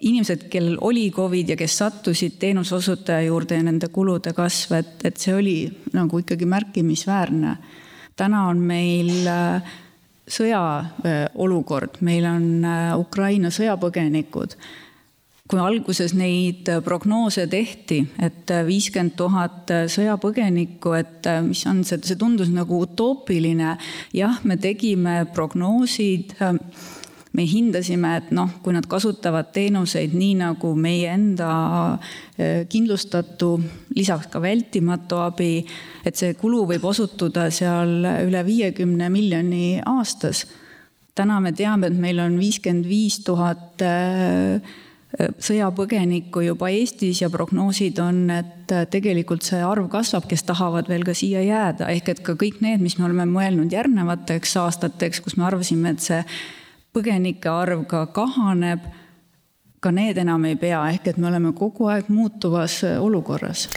[0.02, 5.20] inimesed, kellel oli Covid ja kes sattusid teenuseosutaja juurde ja nende kulude kasv, et, et
[5.20, 5.56] see oli
[5.94, 7.56] nagu ikkagi märkimisväärne.
[8.16, 9.74] täna on meil äh,
[10.28, 14.56] sõjaolukord, meil on äh, Ukraina sõjapõgenikud.
[15.52, 22.48] kui alguses neid prognoose tehti, et viiskümmend tuhat sõjapõgenikku, et mis on see, see tundus
[22.48, 23.76] nagu utoopiline.
[24.14, 26.32] jah, me tegime prognoosid
[27.32, 31.48] me hindasime, et noh, kui nad kasutavad teenuseid nii nagu meie enda
[32.68, 33.54] kindlustatu,
[33.96, 35.64] lisaks ka vältimatu abi,
[36.04, 40.46] et see kulu võib osutuda seal üle viiekümne miljoni aastas.
[41.14, 43.82] täna me teame, et meil on viiskümmend viis tuhat
[45.12, 51.14] sõjapõgenikku juba Eestis ja prognoosid on, et tegelikult see arv kasvab, kes tahavad veel ka
[51.16, 55.44] siia jääda, ehk et ka kõik need, mis me oleme mõelnud järgnevateks aastateks, kus me
[55.50, 56.22] arvasime, et see
[56.92, 58.84] põgenike arv ka kahaneb,
[59.82, 63.68] ka need enam ei pea, ehk et me oleme kogu aeg muutuvas olukorras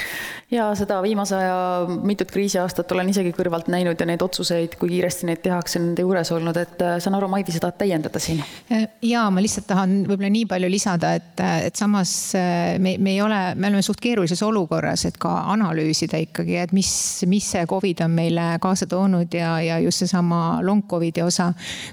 [0.51, 5.25] ja seda viimase aja mitut kriisiaastat olen isegi kõrvalt näinud ja neid otsuseid, kui kiiresti
[5.29, 8.43] neid tehakse, nende juures olnud, et äh, saan aru, Maidi, sa tahad täiendada siin?
[8.71, 13.15] Äh, ja ma lihtsalt tahan võib-olla nii palju lisada, et, et samas äh, me, me
[13.15, 16.91] ei ole, me oleme suht keerulises olukorras, et ka analüüsida ikkagi, et mis,
[17.31, 21.51] mis see Covid on meile kaasa toonud ja, ja just seesama long Covidi osa.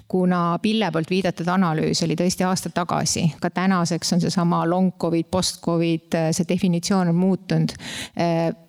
[0.09, 5.27] kuna Pille poolt viidatud analüüs oli tõesti aasta tagasi, ka tänaseks on seesama long Covid,
[5.31, 7.75] post Covid, see definitsioon on muutunud.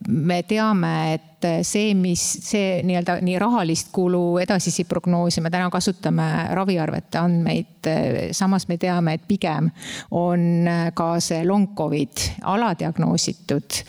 [0.07, 1.32] Me teame, et
[1.65, 7.69] see, mis see nii-öelda nii rahalist kulu edasisi prognoose, me täna kasutame raviarvete andmeid.
[8.31, 9.67] samas me teame, et pigem
[10.15, 12.23] on ka see long Covid
[12.53, 13.81] aladiagnoositud.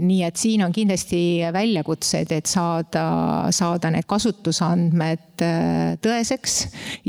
[0.00, 1.20] nii et siin on kindlasti
[1.52, 3.06] väljakutsed, et saada,
[3.54, 5.44] saada need kasutusandmed
[6.02, 6.56] tõeseks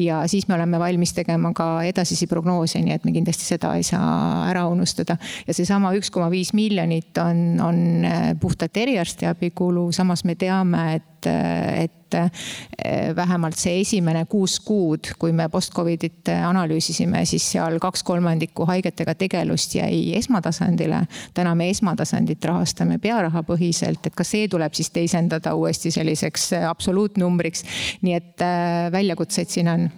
[0.03, 3.85] ja siis me oleme valmis tegema ka edasisi prognoose, nii et me kindlasti seda ei
[3.87, 5.17] saa ära unustada.
[5.47, 8.05] ja seesama üks koma viis miljonit on, on
[8.41, 15.31] puhtalt eriarstiabi abikulu, samas me teame, et, et eh, vähemalt see esimene kuus kuud, kui
[15.35, 21.05] me post-Covidit analüüsisime, siis seal kaks kolmandikku haigetega tegelust jäi esmatasandile.
[21.33, 27.63] täna me esmatasandit rahastame pearahapõhiselt, et ka see tuleb siis teisendada uuesti selliseks absoluutnumbriks.
[28.01, 29.89] nii et eh, väljakutseid siin on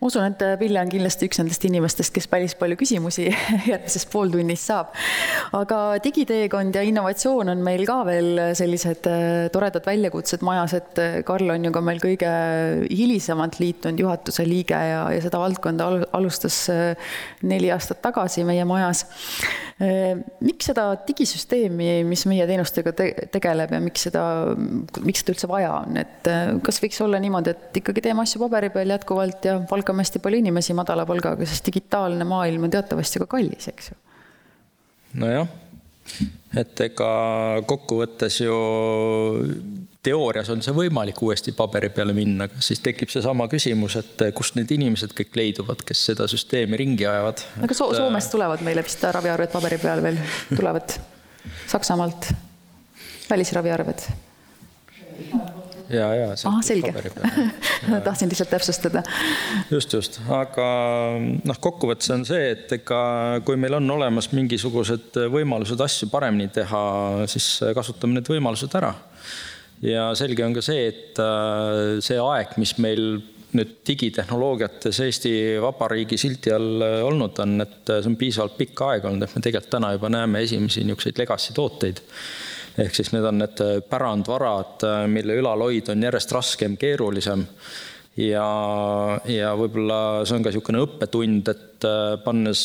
[0.00, 3.28] ma usun, et Pille on kindlasti üks nendest inimestest, kes päris palju küsimusi
[3.70, 4.92] järgmises pooltunnis saab.
[5.56, 11.18] aga digiteekond ja innovatsioon on meil ka veel sellised äh, toredad väljakutsed majas, et äh,
[11.26, 12.30] Karl on ju ka meil kõige
[12.90, 17.12] hilisemalt liitunud juhatuse liige ja, ja seda valdkonda alustas äh,
[17.46, 19.06] neli aastat tagasi meie majas.
[19.82, 24.22] miks seda digisüsteemi, mis meie teenustega te tegeleb ja miks seda,
[25.02, 26.28] miks seda üldse vaja on, et
[26.62, 30.22] kas võiks olla niimoodi, et ikkagi teeme asju paberi peal jätkuvalt ja ja palkame hästi
[30.24, 33.98] palju inimesi madala palgaga, sest digitaalne maailm on teatavasti ka kallis, eks ju.
[35.22, 35.48] nojah,
[36.58, 37.12] et ega
[37.68, 38.56] kokkuvõttes ju
[40.02, 44.58] teoorias on see võimalik uuesti paberi peale minna, aga siis tekib seesama küsimus, et kust
[44.58, 47.44] need inimesed kõik leiduvad, kes seda süsteemi ringi ajavad.
[47.62, 50.98] aga so Soomest tulevad meile vist raviarved paberi peal veel, tulevad
[51.72, 52.32] Saksamaalt,
[53.30, 54.06] välisraviarved
[55.90, 56.28] ja, ja.
[56.48, 56.92] ah, selge.
[58.06, 59.02] tahtsin lihtsalt täpsustada.
[59.70, 60.66] just, just, aga
[61.18, 63.02] noh, kokkuvõttes on see, et ega
[63.46, 66.82] kui meil on olemas mingisugused võimalused asju paremini teha,
[67.30, 68.94] siis kasutame need võimalused ära.
[69.82, 73.06] ja selge on ka see, et äh, see aeg, mis meil
[73.52, 79.26] nüüd digitehnoloogiates Eesti Vabariigi silti all olnud on, et see on piisavalt pikk aeg olnud,
[79.26, 82.00] et me tegelikult täna juba näeme esimesi niisuguseid legacy tooteid
[82.82, 87.44] ehk siis need on need äh, pärandvarad, äh, mille ülalhoid on järjest raskem, keerulisem.
[88.16, 88.46] ja,
[89.24, 89.98] ja võib-olla
[90.28, 92.64] see on ka niisugune õppetund, et äh, pannes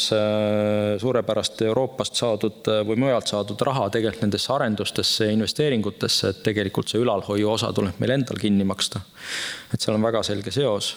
[1.04, 7.02] suurepärast Euroopast saadud või mujalt saadud raha tegelikult nendesse arendustesse ja investeeringutesse, et tegelikult see
[7.04, 9.02] ülalhoiu osa tuleb meil endal kinni maksta.
[9.74, 10.96] et seal on väga selge seos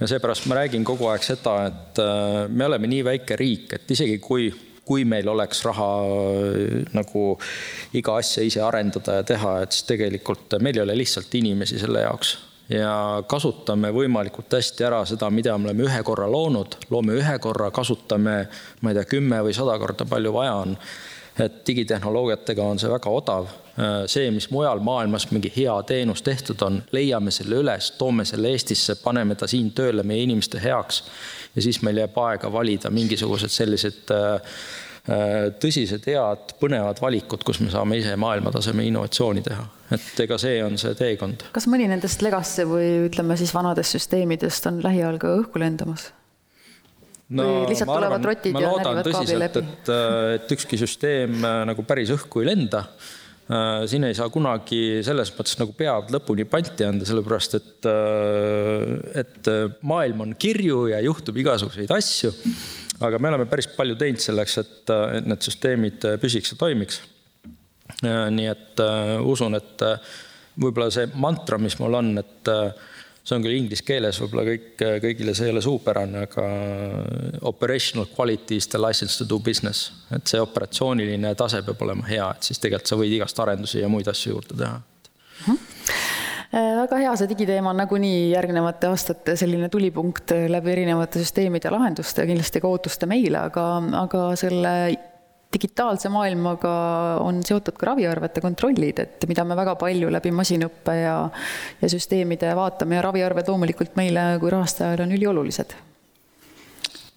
[0.00, 1.98] ja seepärast ma räägin kogu aeg seda, et
[2.48, 4.48] me oleme nii väike riik, et isegi kui
[4.90, 7.24] kui meil oleks raha äh, nagu
[7.94, 12.02] iga asja ise arendada ja teha, et siis tegelikult meil ei ole lihtsalt inimesi selle
[12.02, 12.38] jaoks
[12.70, 17.70] ja kasutame võimalikult hästi ära seda, mida me oleme ühe korra loonud, loome ühe korra,
[17.74, 18.36] kasutame,
[18.80, 20.76] ma ei tea, kümme või sada korda palju vaja on.
[21.40, 23.46] et digitehnoloogiatega on see väga odav.
[23.78, 28.50] Äh, see, mis mujal maailmas mingi hea teenus tehtud on, leiame selle üles, toome selle
[28.50, 31.04] Eestisse, paneme ta siin tööle meie inimeste heaks
[31.54, 34.56] ja siis meil jääb aega valida mingisugused sellised äh,
[35.06, 39.68] äh, tõsised, head, põnevad valikud, kus me saame ise maailmataseme innovatsiooni teha.
[39.94, 41.46] et ega see on see teekond.
[41.54, 46.08] kas mõni nendest legacy või ütleme siis vanadest süsteemidest on lähiajal ka õhku lendamas?
[47.30, 47.46] no
[47.86, 49.94] ma arvan, ma loodan tõsiselt, et,
[50.40, 51.38] et ükski süsteem
[51.70, 53.19] nagu päris õhku ei lenda Äh,
[53.90, 59.50] siin ei saa kunagi selles mõttes nagu pead lõpuni panti anda, sellepärast et, äh, et
[59.82, 62.30] maailm on kirju ja juhtub igasuguseid asju.
[63.00, 67.00] aga me oleme päris palju teinud selleks, et, et need süsteemid püsiks ja toimiks.
[68.04, 68.82] nii et
[69.26, 69.82] usun, et
[70.60, 72.50] võib-olla see mantra, mis mul on, et
[73.30, 76.46] see on küll inglise keeles, võib-olla kõik, kõigile see ei ole suupärane, aga
[77.50, 79.92] operational quality is the license to do business.
[80.10, 83.88] et see operatsiooniline tase peab olema hea, et siis tegelikult sa võid igast arendusi ja
[83.88, 84.80] muid asju juurde teha.
[85.46, 85.56] Mhm.
[85.56, 86.08] -huh
[86.50, 92.24] väga hea, see digiteema on nagunii järgnevate aastate selline tulipunkt läbi erinevate süsteemide ja lahenduste
[92.24, 93.66] ja kindlasti ka ootuste meile, aga,
[94.00, 94.72] aga selle
[95.52, 96.72] digitaalse maailmaga
[97.24, 101.16] on seotud ka raviarvete kontrollid, et mida me väga palju läbi masinõppe ja,
[101.80, 105.74] ja süsteemide vaatame ja raviarved loomulikult meile kui rahastajale on üliolulised.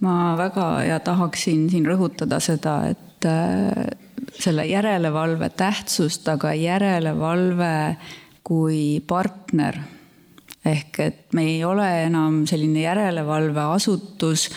[0.03, 3.85] ma väga ja tahaksin siin rõhutada seda, et äh,
[4.39, 7.73] selle järelevalve tähtsust, aga järelevalve
[8.43, 9.77] kui partner
[10.65, 14.49] ehk et me ei ole enam selline järelevalveasutus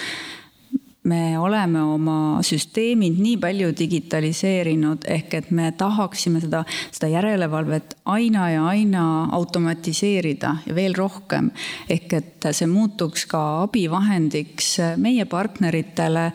[1.07, 8.51] me oleme oma süsteemid nii palju digitaliseerinud, ehk et me tahaksime seda, seda järelevalvet aina
[8.53, 9.05] ja aina
[9.37, 11.51] automatiseerida ja veel rohkem.
[11.89, 16.31] ehk et see muutuks ka abivahendiks meie partneritele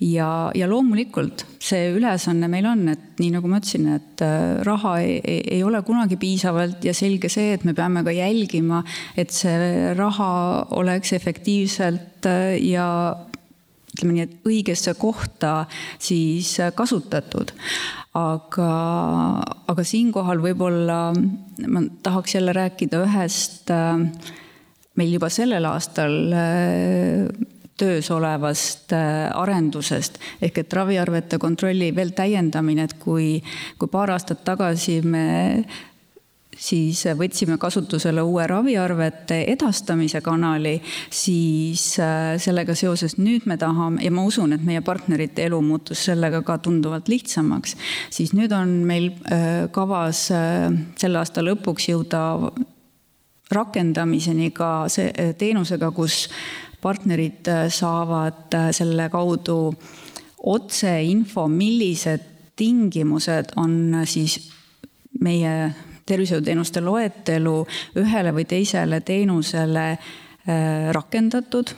[0.00, 4.96] ja, ja loomulikult see ülesanne meil on, et nii nagu ma ütlesin, et äh, raha
[5.04, 8.82] ei, ei, ei ole kunagi piisavalt ja selge see, et me peame ka jälgima,
[9.20, 10.30] et see raha
[10.80, 12.86] oleks efektiivselt äh, ja
[13.94, 15.64] ütleme nii, et õigesse kohta
[15.98, 17.52] siis kasutatud.
[18.14, 18.70] aga,
[19.70, 23.70] aga siinkohal võib-olla ma tahaks jälle rääkida ühest
[24.98, 26.16] meil juba sellel aastal
[27.80, 33.38] töös olevast arendusest ehk et raviarvete kontrolli veel täiendamine, et kui,
[33.78, 35.64] kui paar aastat tagasi me
[36.60, 40.76] siis võtsime kasutusele uue raviarvete edastamise kanali,
[41.10, 46.04] siis äh, sellega seoses nüüd me tahame ja ma usun, et meie partnerite elu muutus
[46.10, 47.76] sellega ka tunduvalt lihtsamaks,
[48.12, 50.68] siis nüüd on meil äh, kavas äh,
[51.00, 52.24] selle aasta lõpuks jõuda
[53.50, 56.28] rakendamiseni ka see teenusega, kus
[56.80, 59.56] partnerid saavad selle kaudu
[60.48, 64.38] otseinfo, millised tingimused on siis
[65.20, 65.72] meie
[66.10, 67.56] tervishoiuteenuste loetelu
[68.00, 71.74] ühele või teisele teenusele äh, rakendatud.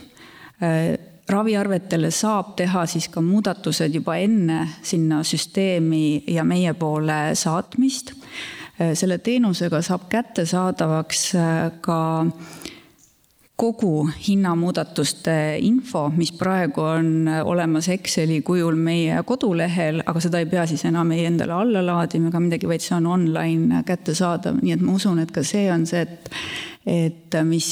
[0.63, 0.93] Äh,
[1.33, 8.15] raviarvetele saab teha siis ka muudatused juba enne sinna süsteemi ja meie poole saatmist.
[8.81, 11.25] Äh, selle teenusega saab kättesaadavaks
[11.81, 12.01] ka
[13.63, 20.67] kogu hinnamuudatuste info, mis praegu on olemas Exceli kujul meie kodulehel, aga seda ei pea
[20.67, 24.83] siis enam ei endale alla laadima ega midagi, vaid see on online kättesaadav, nii et
[24.83, 26.31] ma usun, et ka see on see, et
[26.83, 27.67] et mis,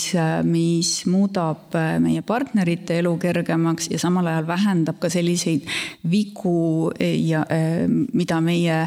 [0.46, 5.66] mis muudab meie partnerite elu kergemaks ja samal ajal vähendab ka selliseid
[6.06, 7.42] vigu ja
[8.14, 8.84] mida meie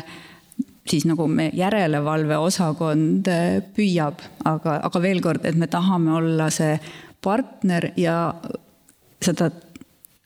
[0.89, 6.75] siis nagu me järelevalveosakond äh, püüab, aga, aga veel kord, et me tahame olla see
[7.23, 8.17] partner ja
[9.23, 9.47] seda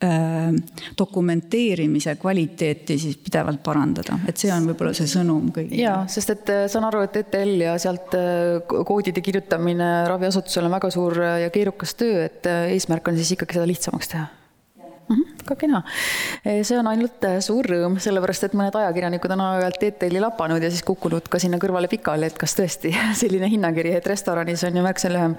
[0.03, 0.49] äh,
[0.97, 5.84] dokumenteerimise kvaliteeti siis pidevalt parandada, et see on võib-olla see sõnum kõigile.
[5.84, 10.78] jaa, sest et äh, saan aru, et ETL ja sealt äh, koodide kirjutamine raviasutusele on
[10.80, 14.28] väga suur ja keerukas töö, et eesmärk on siis ikkagi seda lihtsamaks teha
[15.08, 15.84] -hmm, väga kena.
[16.64, 20.70] see on ainult äh, suur rõõm, sellepärast et mõned ajakirjanikud on aeg-ajalt ETL-i lapanud ja
[20.70, 24.84] siis kukkunud ka sinna kõrvale pikali, et kas tõesti selline hinnakiri, et restoranis on ju
[24.84, 25.38] märksa lühem.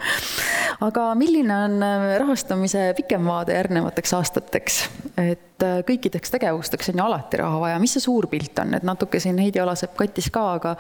[0.81, 4.89] aga milline on äh, rahastamise pikem vaade järgnevateks aastateks?
[5.19, 9.19] et kõikideks tegevusteks on ju alati raha vaja, mis see suur pilt on, et natuke
[9.21, 10.77] siin Heidi Alasepp kattis ka, aga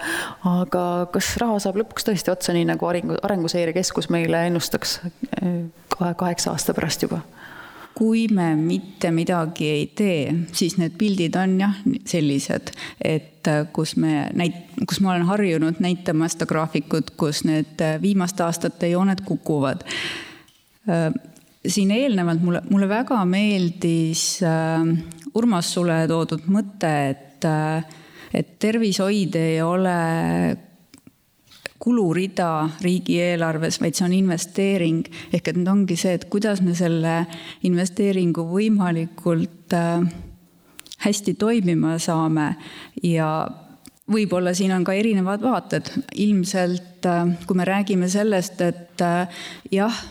[0.47, 5.01] aga kas raha saab lõpuks tõesti otsa, nii nagu arengu, Arenguseire Keskus meile ennustaks
[5.34, 7.20] kahe, kaheksa aasta pärast juba?
[7.99, 12.70] Kui me mitte midagi ei tee, siis need pildid on jah, sellised,
[13.03, 17.96] et äh, kus me näit-, kus ma olen harjunud näitama seda graafikut, kus need äh,
[18.03, 19.82] viimaste aastate jooned kukuvad.
[20.86, 21.09] Äh,
[21.66, 24.38] siin eelnevalt mulle, mulle väga meeldis
[25.34, 27.44] Urmas Sule toodud mõte, et,
[28.32, 29.99] et tervishoid ei ole
[31.79, 35.05] kulurida riigieelarves, vaid see on investeering.
[35.33, 37.22] ehk et nüüd ongi see, et kuidas me selle
[37.66, 40.03] investeeringu võimalikult äh,
[41.05, 42.51] hästi toimima saame
[43.03, 43.31] ja
[44.11, 50.05] võib-olla siin on ka erinevad vaated, ilmselt äh, kui me räägime sellest, et äh, jah,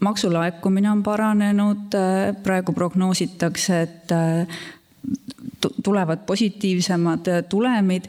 [0.00, 1.92] maksulaekumine on paranenud,
[2.40, 4.14] praegu prognoositakse, et
[5.84, 8.08] tulevad positiivsemad tulemid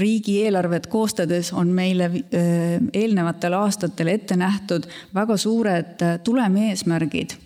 [0.00, 7.36] riigieelarvet koostades on meile äh, eelnevatel aastatel ette nähtud väga suured äh, tulemeesmärgid.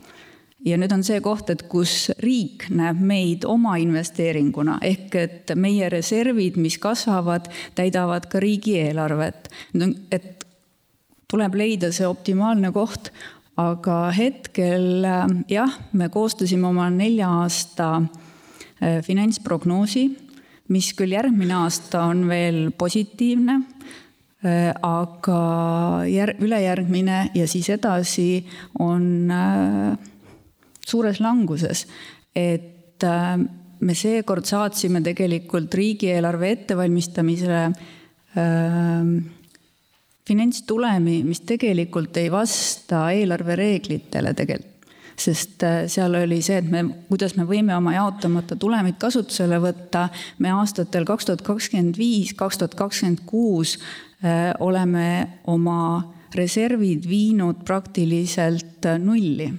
[0.65, 5.91] ja nüüd on see koht, et kus riik näeb meid oma investeeringuna, ehk et meie
[5.93, 9.51] reservid, mis kasvavad, täidavad ka riigieelarvet.
[10.11, 10.47] et
[11.29, 13.13] tuleb leida see optimaalne koht,
[13.61, 15.05] aga hetkel
[15.51, 20.09] jah, me koostasime oma nelja aasta äh, finantsprognoosi,
[20.73, 23.59] mis küll järgmine aasta on veel positiivne
[24.45, 25.41] äh, aga
[26.09, 28.45] jär-, ülejärgmine ja siis edasi
[28.81, 29.99] on äh,
[30.87, 31.87] suures languses.
[32.35, 33.39] et äh,
[33.81, 39.33] me seekord saatsime tegelikult riigieelarve ettevalmistamisele äh,
[40.25, 44.74] finantstulemi, mis tegelikult ei vasta eelarvereeglitele tegelikult
[45.17, 50.09] sest äh, seal oli see, et me, kuidas me võime oma jaotamata tulemit kasutusele võtta.
[50.39, 53.79] me aastatel kaks tuhat kakskümmend viis, kaks tuhat kakskümmend kuus
[54.65, 56.01] oleme oma
[56.33, 59.51] reservid viinud praktiliselt nulli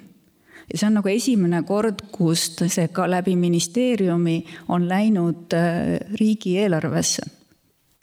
[0.71, 4.37] ja see on nagu esimene kord, kust see ka läbi ministeeriumi
[4.73, 7.25] on läinud äh, riigieelarvesse.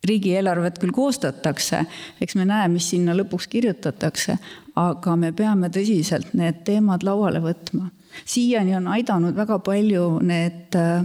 [0.04, 1.84] Riigieelarvet küll koostatakse,
[2.20, 4.36] eks me näe, mis sinna lõpuks kirjutatakse,
[4.76, 7.90] aga me peame tõsiselt need teemad lauale võtma.
[8.24, 11.04] siiani on aidanud väga palju need äh,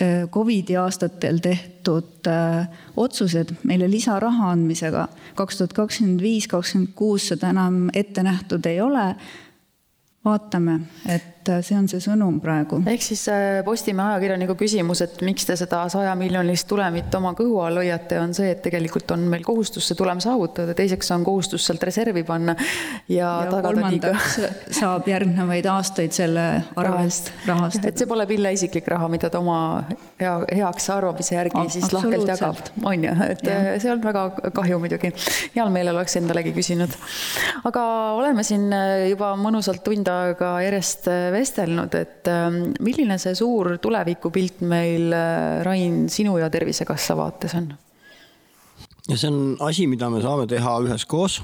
[0.00, 2.28] äh, Covidi aastatel tehtud
[2.96, 5.08] otsused meile lisaraha andmisega.
[5.34, 9.14] kaks tuhat kakskümmend viis, kakskümmend kuus seda enam ette nähtud ei ole
[10.24, 12.80] vaatame, et äh, see on see sõnum praegu.
[12.90, 17.60] ehk siis äh, Postimehe ajakirjaniku küsimus, et miks te seda saja miljonilist tulemit oma kõhu
[17.64, 21.64] all hoiate, on see, et tegelikult on meil kohustus see tulem saavutada, teiseks on kohustus
[21.66, 22.56] sealt reservi panna
[23.08, 24.50] ja, ja kolmandaks ka...
[24.80, 26.46] saab järgnevaid aastaid selle
[26.80, 27.92] arvest rahastada.
[27.92, 29.60] et see pole Pille isiklik raha, mida ta oma
[30.20, 33.56] hea, heaks arvamise järgi siis lahkelt jagab, on ju, et ja.
[33.60, 34.26] Äh, see on väga
[34.56, 35.12] kahju muidugi.
[35.56, 36.94] heal meelel oleks endalegi küsinud.
[37.64, 37.86] aga
[38.20, 38.68] oleme siin
[39.10, 46.04] juba mõnusalt tund aega järjest vestelnud, et ähm, milline see suur tulevikupilt meil, äh, Rain,
[46.12, 47.70] sinu ja Tervisekassa vaates on?
[49.08, 51.40] ja see on asi, mida me saame teha üheskoos,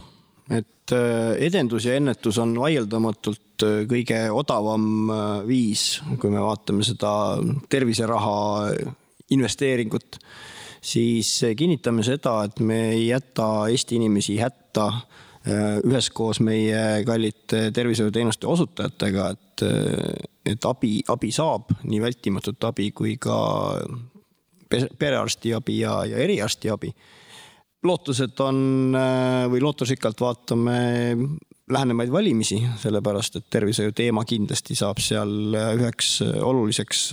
[0.51, 3.43] et äh, edendus ja ennetus on vaieldamatult
[3.89, 5.09] kõige odavam
[5.49, 7.11] viis, kui me vaatame seda
[7.73, 8.35] terviseraha
[9.33, 10.19] investeeringut,
[10.85, 18.47] siis kinnitame seda, et me ei jäta Eesti inimesi hätta Äh, üheskoos meie kallite tervishoiuteenuste
[18.51, 23.39] osutajatega, et, äh, et abi, abi saab, nii vältimatut abi kui ka
[24.99, 26.95] perearstiabi ja, ja eriarstiabi.
[27.87, 30.79] lootused on äh, või lootusrikkalt vaatame
[31.71, 37.13] lähenevaid valimisi, sellepärast et tervishoiu teema kindlasti saab seal üheks oluliseks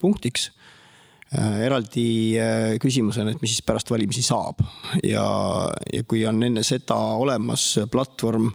[0.00, 0.63] punktiks Äh,
[1.64, 2.06] eraldi
[2.40, 4.62] äh, küsimus on, et mis siis pärast valimisi saab
[5.02, 5.24] ja,
[5.92, 8.50] ja kui on enne seda olemas platvorm,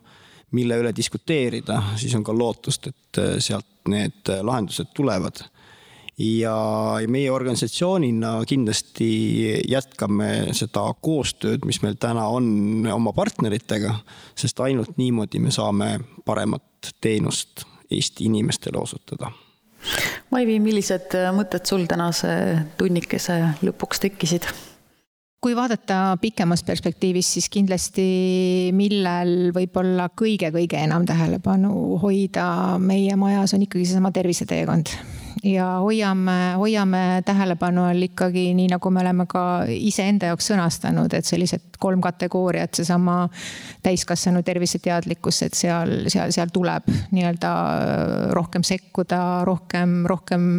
[0.56, 5.42] mille üle diskuteerida, siis on ka lootust, et äh, sealt need lahendused tulevad.
[6.20, 6.54] ja
[7.08, 9.08] meie organisatsioonina kindlasti
[9.72, 13.94] jätkame seda koostööd, mis meil täna on oma partneritega,
[14.36, 19.32] sest ainult niimoodi me saame paremat teenust Eesti inimestele osutada
[20.34, 22.32] Maivi, millised äh, mõtted sul tänase
[22.78, 24.50] tunnikese lõpuks tekkisid?
[25.40, 28.04] kui vaadata pikemas perspektiivis, siis kindlasti
[28.76, 34.92] millel võib-olla kõige-kõige enam tähelepanu hoida meie majas on ikkagi seesama terviseteekond
[35.44, 41.28] ja hoiame, hoiame tähelepanu all ikkagi nii, nagu me oleme ka iseenda jaoks sõnastanud, et
[41.28, 43.22] sellised kolm kategooriat, seesama
[43.86, 47.54] täiskasvanu terviseteadlikkus, et seal, seal, seal tuleb nii-öelda
[48.36, 50.50] rohkem sekkuda, rohkem, rohkem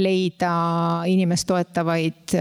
[0.00, 0.52] leida
[1.10, 2.36] inimest toetavaid,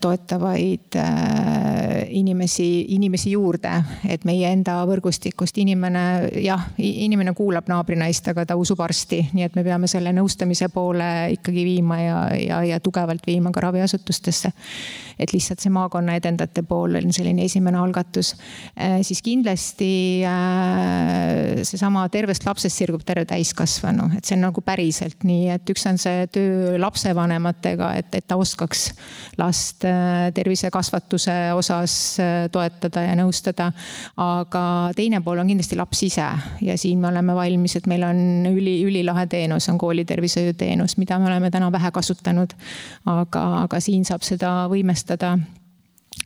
[0.00, 1.71] toetavaid äh,
[2.08, 3.72] inimesi, inimesi juurde.
[4.08, 9.56] et meie enda võrgustikust inimene, jah, inimene kuulab naabrinaist, aga ta usub arsti, nii et
[9.58, 14.52] me peame selle nõustamise poole ikkagi viima ja, ja, ja tugevalt viima ka raviasutustesse.
[15.22, 18.32] et lihtsalt see maakonna edendajate pool on selline esimene algatus.
[18.74, 25.22] Äh, siis kindlasti äh, seesama tervest lapsest sirgub terve täiskasvanu, et see on nagu päriselt
[25.28, 28.90] nii, et üks on see töö lapse lapsevanematega, et, et ta oskaks
[29.40, 33.70] last äh, tervisekasvatuse osas äh, toetada ja nõustada.
[34.16, 34.64] aga
[34.96, 36.28] teine pool on kindlasti laps ise
[36.60, 41.30] ja siin me oleme valmis, et meil on üli, ülilahe teenus, on koolitervishoiuteenus, mida me
[41.30, 42.54] oleme täna vähe kasutanud.
[43.06, 45.36] aga, aga siin saab seda võimestada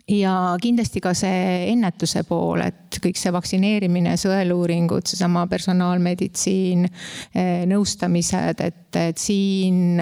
[0.06, 0.32] ja
[0.62, 6.84] kindlasti ka see ennetuse pool, et kõik see vaktsineerimine, sõeluuringud, seesama personaalmeditsiin,
[7.34, 9.98] eh, nõustamised, et, et siin,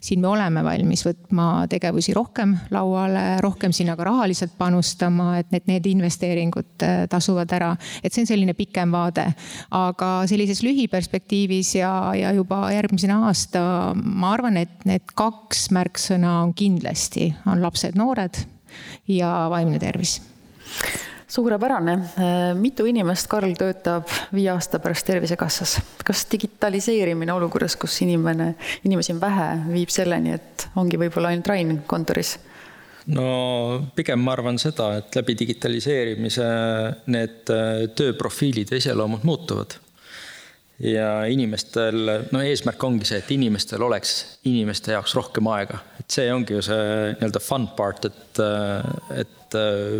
[0.00, 5.66] siin me oleme valmis võtma tegevusi rohkem lauale, rohkem sinna ka rahaliselt panustama, et need,
[5.66, 7.72] need investeeringud eh, tasuvad ära.
[8.02, 9.26] et see on selline pikem vaade,
[9.74, 13.64] aga sellises lühiperspektiivis ja, ja juba järgmisena aasta,
[13.98, 18.38] ma arvan, et need kaks märksõna on kindlasti, on lapsed-noored
[19.08, 20.18] ja vaimne tervis
[21.28, 21.98] suurepärane,
[22.54, 25.76] mitu inimest, Karl, töötab viie aasta pärast Tervisekassas?
[26.04, 28.54] kas digitaliseerimine olukorras, kus inimene,
[28.88, 32.38] inimesi on vähe, viib selleni, et ongi võib-olla ainult Rain kontoris?
[33.12, 33.28] no
[33.96, 36.48] pigem ma arvan seda, et läbi digitaliseerimise
[37.12, 37.52] need
[37.96, 39.78] tööprofiilid ja iseloomud muutuvad
[40.82, 44.14] ja inimestel, no eesmärk ongi see, et inimestel oleks
[44.48, 45.80] inimeste jaoks rohkem aega.
[45.98, 46.84] et see ongi ju see
[47.16, 48.42] nii-öelda fun part, et,
[49.16, 49.58] et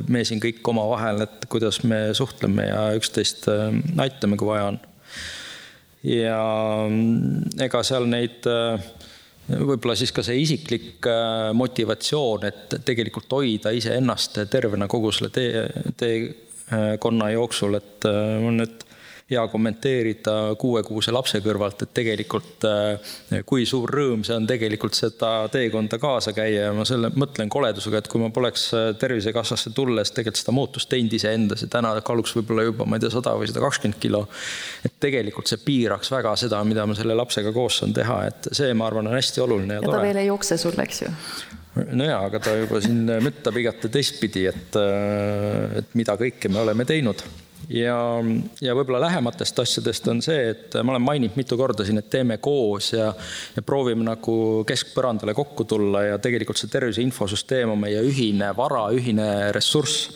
[0.09, 4.81] me siin kõik omavahel, et kuidas me suhtleme ja üksteist aitame, kui vaja on.
[6.07, 6.41] ja
[7.67, 8.47] ega seal neid
[9.49, 11.09] võib-olla siis ka see isiklik
[11.59, 15.65] motivatsioon, et tegelikult hoida iseennast tervena kogu selle tee,
[15.99, 18.85] teekonna jooksul, et on need
[19.29, 25.33] hea kommenteerida kuuekuuse lapse kõrvalt, et tegelikult eh, kui suur rõõm see on tegelikult seda
[25.53, 30.15] teekonda kaasa käia ja ma selle mõtlen koledusega, et kui ma poleks eh, Tervisekassasse tulles
[30.17, 33.51] tegelikult seda muutust teinud iseendas ja täna kaaluks võib-olla juba, ma ei tea, sada või
[33.51, 34.23] sada kakskümmend kilo.
[34.89, 38.73] et tegelikult see piiraks väga seda, mida ma selle lapsega koos saan teha, et see,
[38.73, 39.99] ma arvan, on hästi oluline ja, ja tore.
[39.99, 41.13] ta veel ei jookse sul, eks ju?
[42.01, 44.81] no jaa, aga ta juba siin müttab igat ja teistpidi, et,
[45.83, 47.27] et mida kõike me oleme teinud
[47.69, 47.99] ja,
[48.65, 52.39] ja võib-olla lähematest asjadest on see, et ma olen maininud mitu korda siin, et teeme
[52.43, 53.13] koos ja,
[53.57, 58.89] ja proovime nagu keskpõrandale kokku tulla ja tegelikult see tervise infosüsteem on meie ühine vara,
[58.97, 60.09] ühine ressurss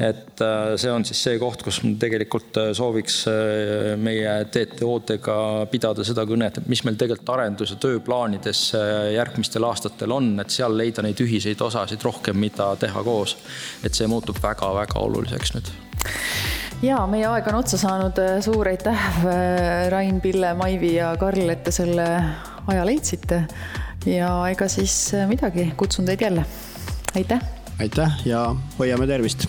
[0.00, 5.36] et äh, see on siis see koht, kus me tegelikult äh, sooviks äh, meie TTO-dega
[5.72, 8.64] pidada seda kõnet, et mis meil tegelikult arendus- ja tööplaanides
[9.12, 13.36] järgmistel aastatel on, et seal leida neid ühiseid osasid rohkem, mida teha koos.
[13.84, 15.72] et see muutub väga-väga oluliseks nüüd
[16.82, 19.08] ja meie aeg on otsa saanud, suur aitäh,
[19.92, 22.06] Rain, Pille, Maivi ja Karl, et te selle
[22.66, 23.44] aja leidsite.
[24.06, 26.44] ja ega siis midagi, kutsun teid jälle.
[27.16, 27.40] aitäh.
[27.80, 29.46] aitäh ja hoiame tervist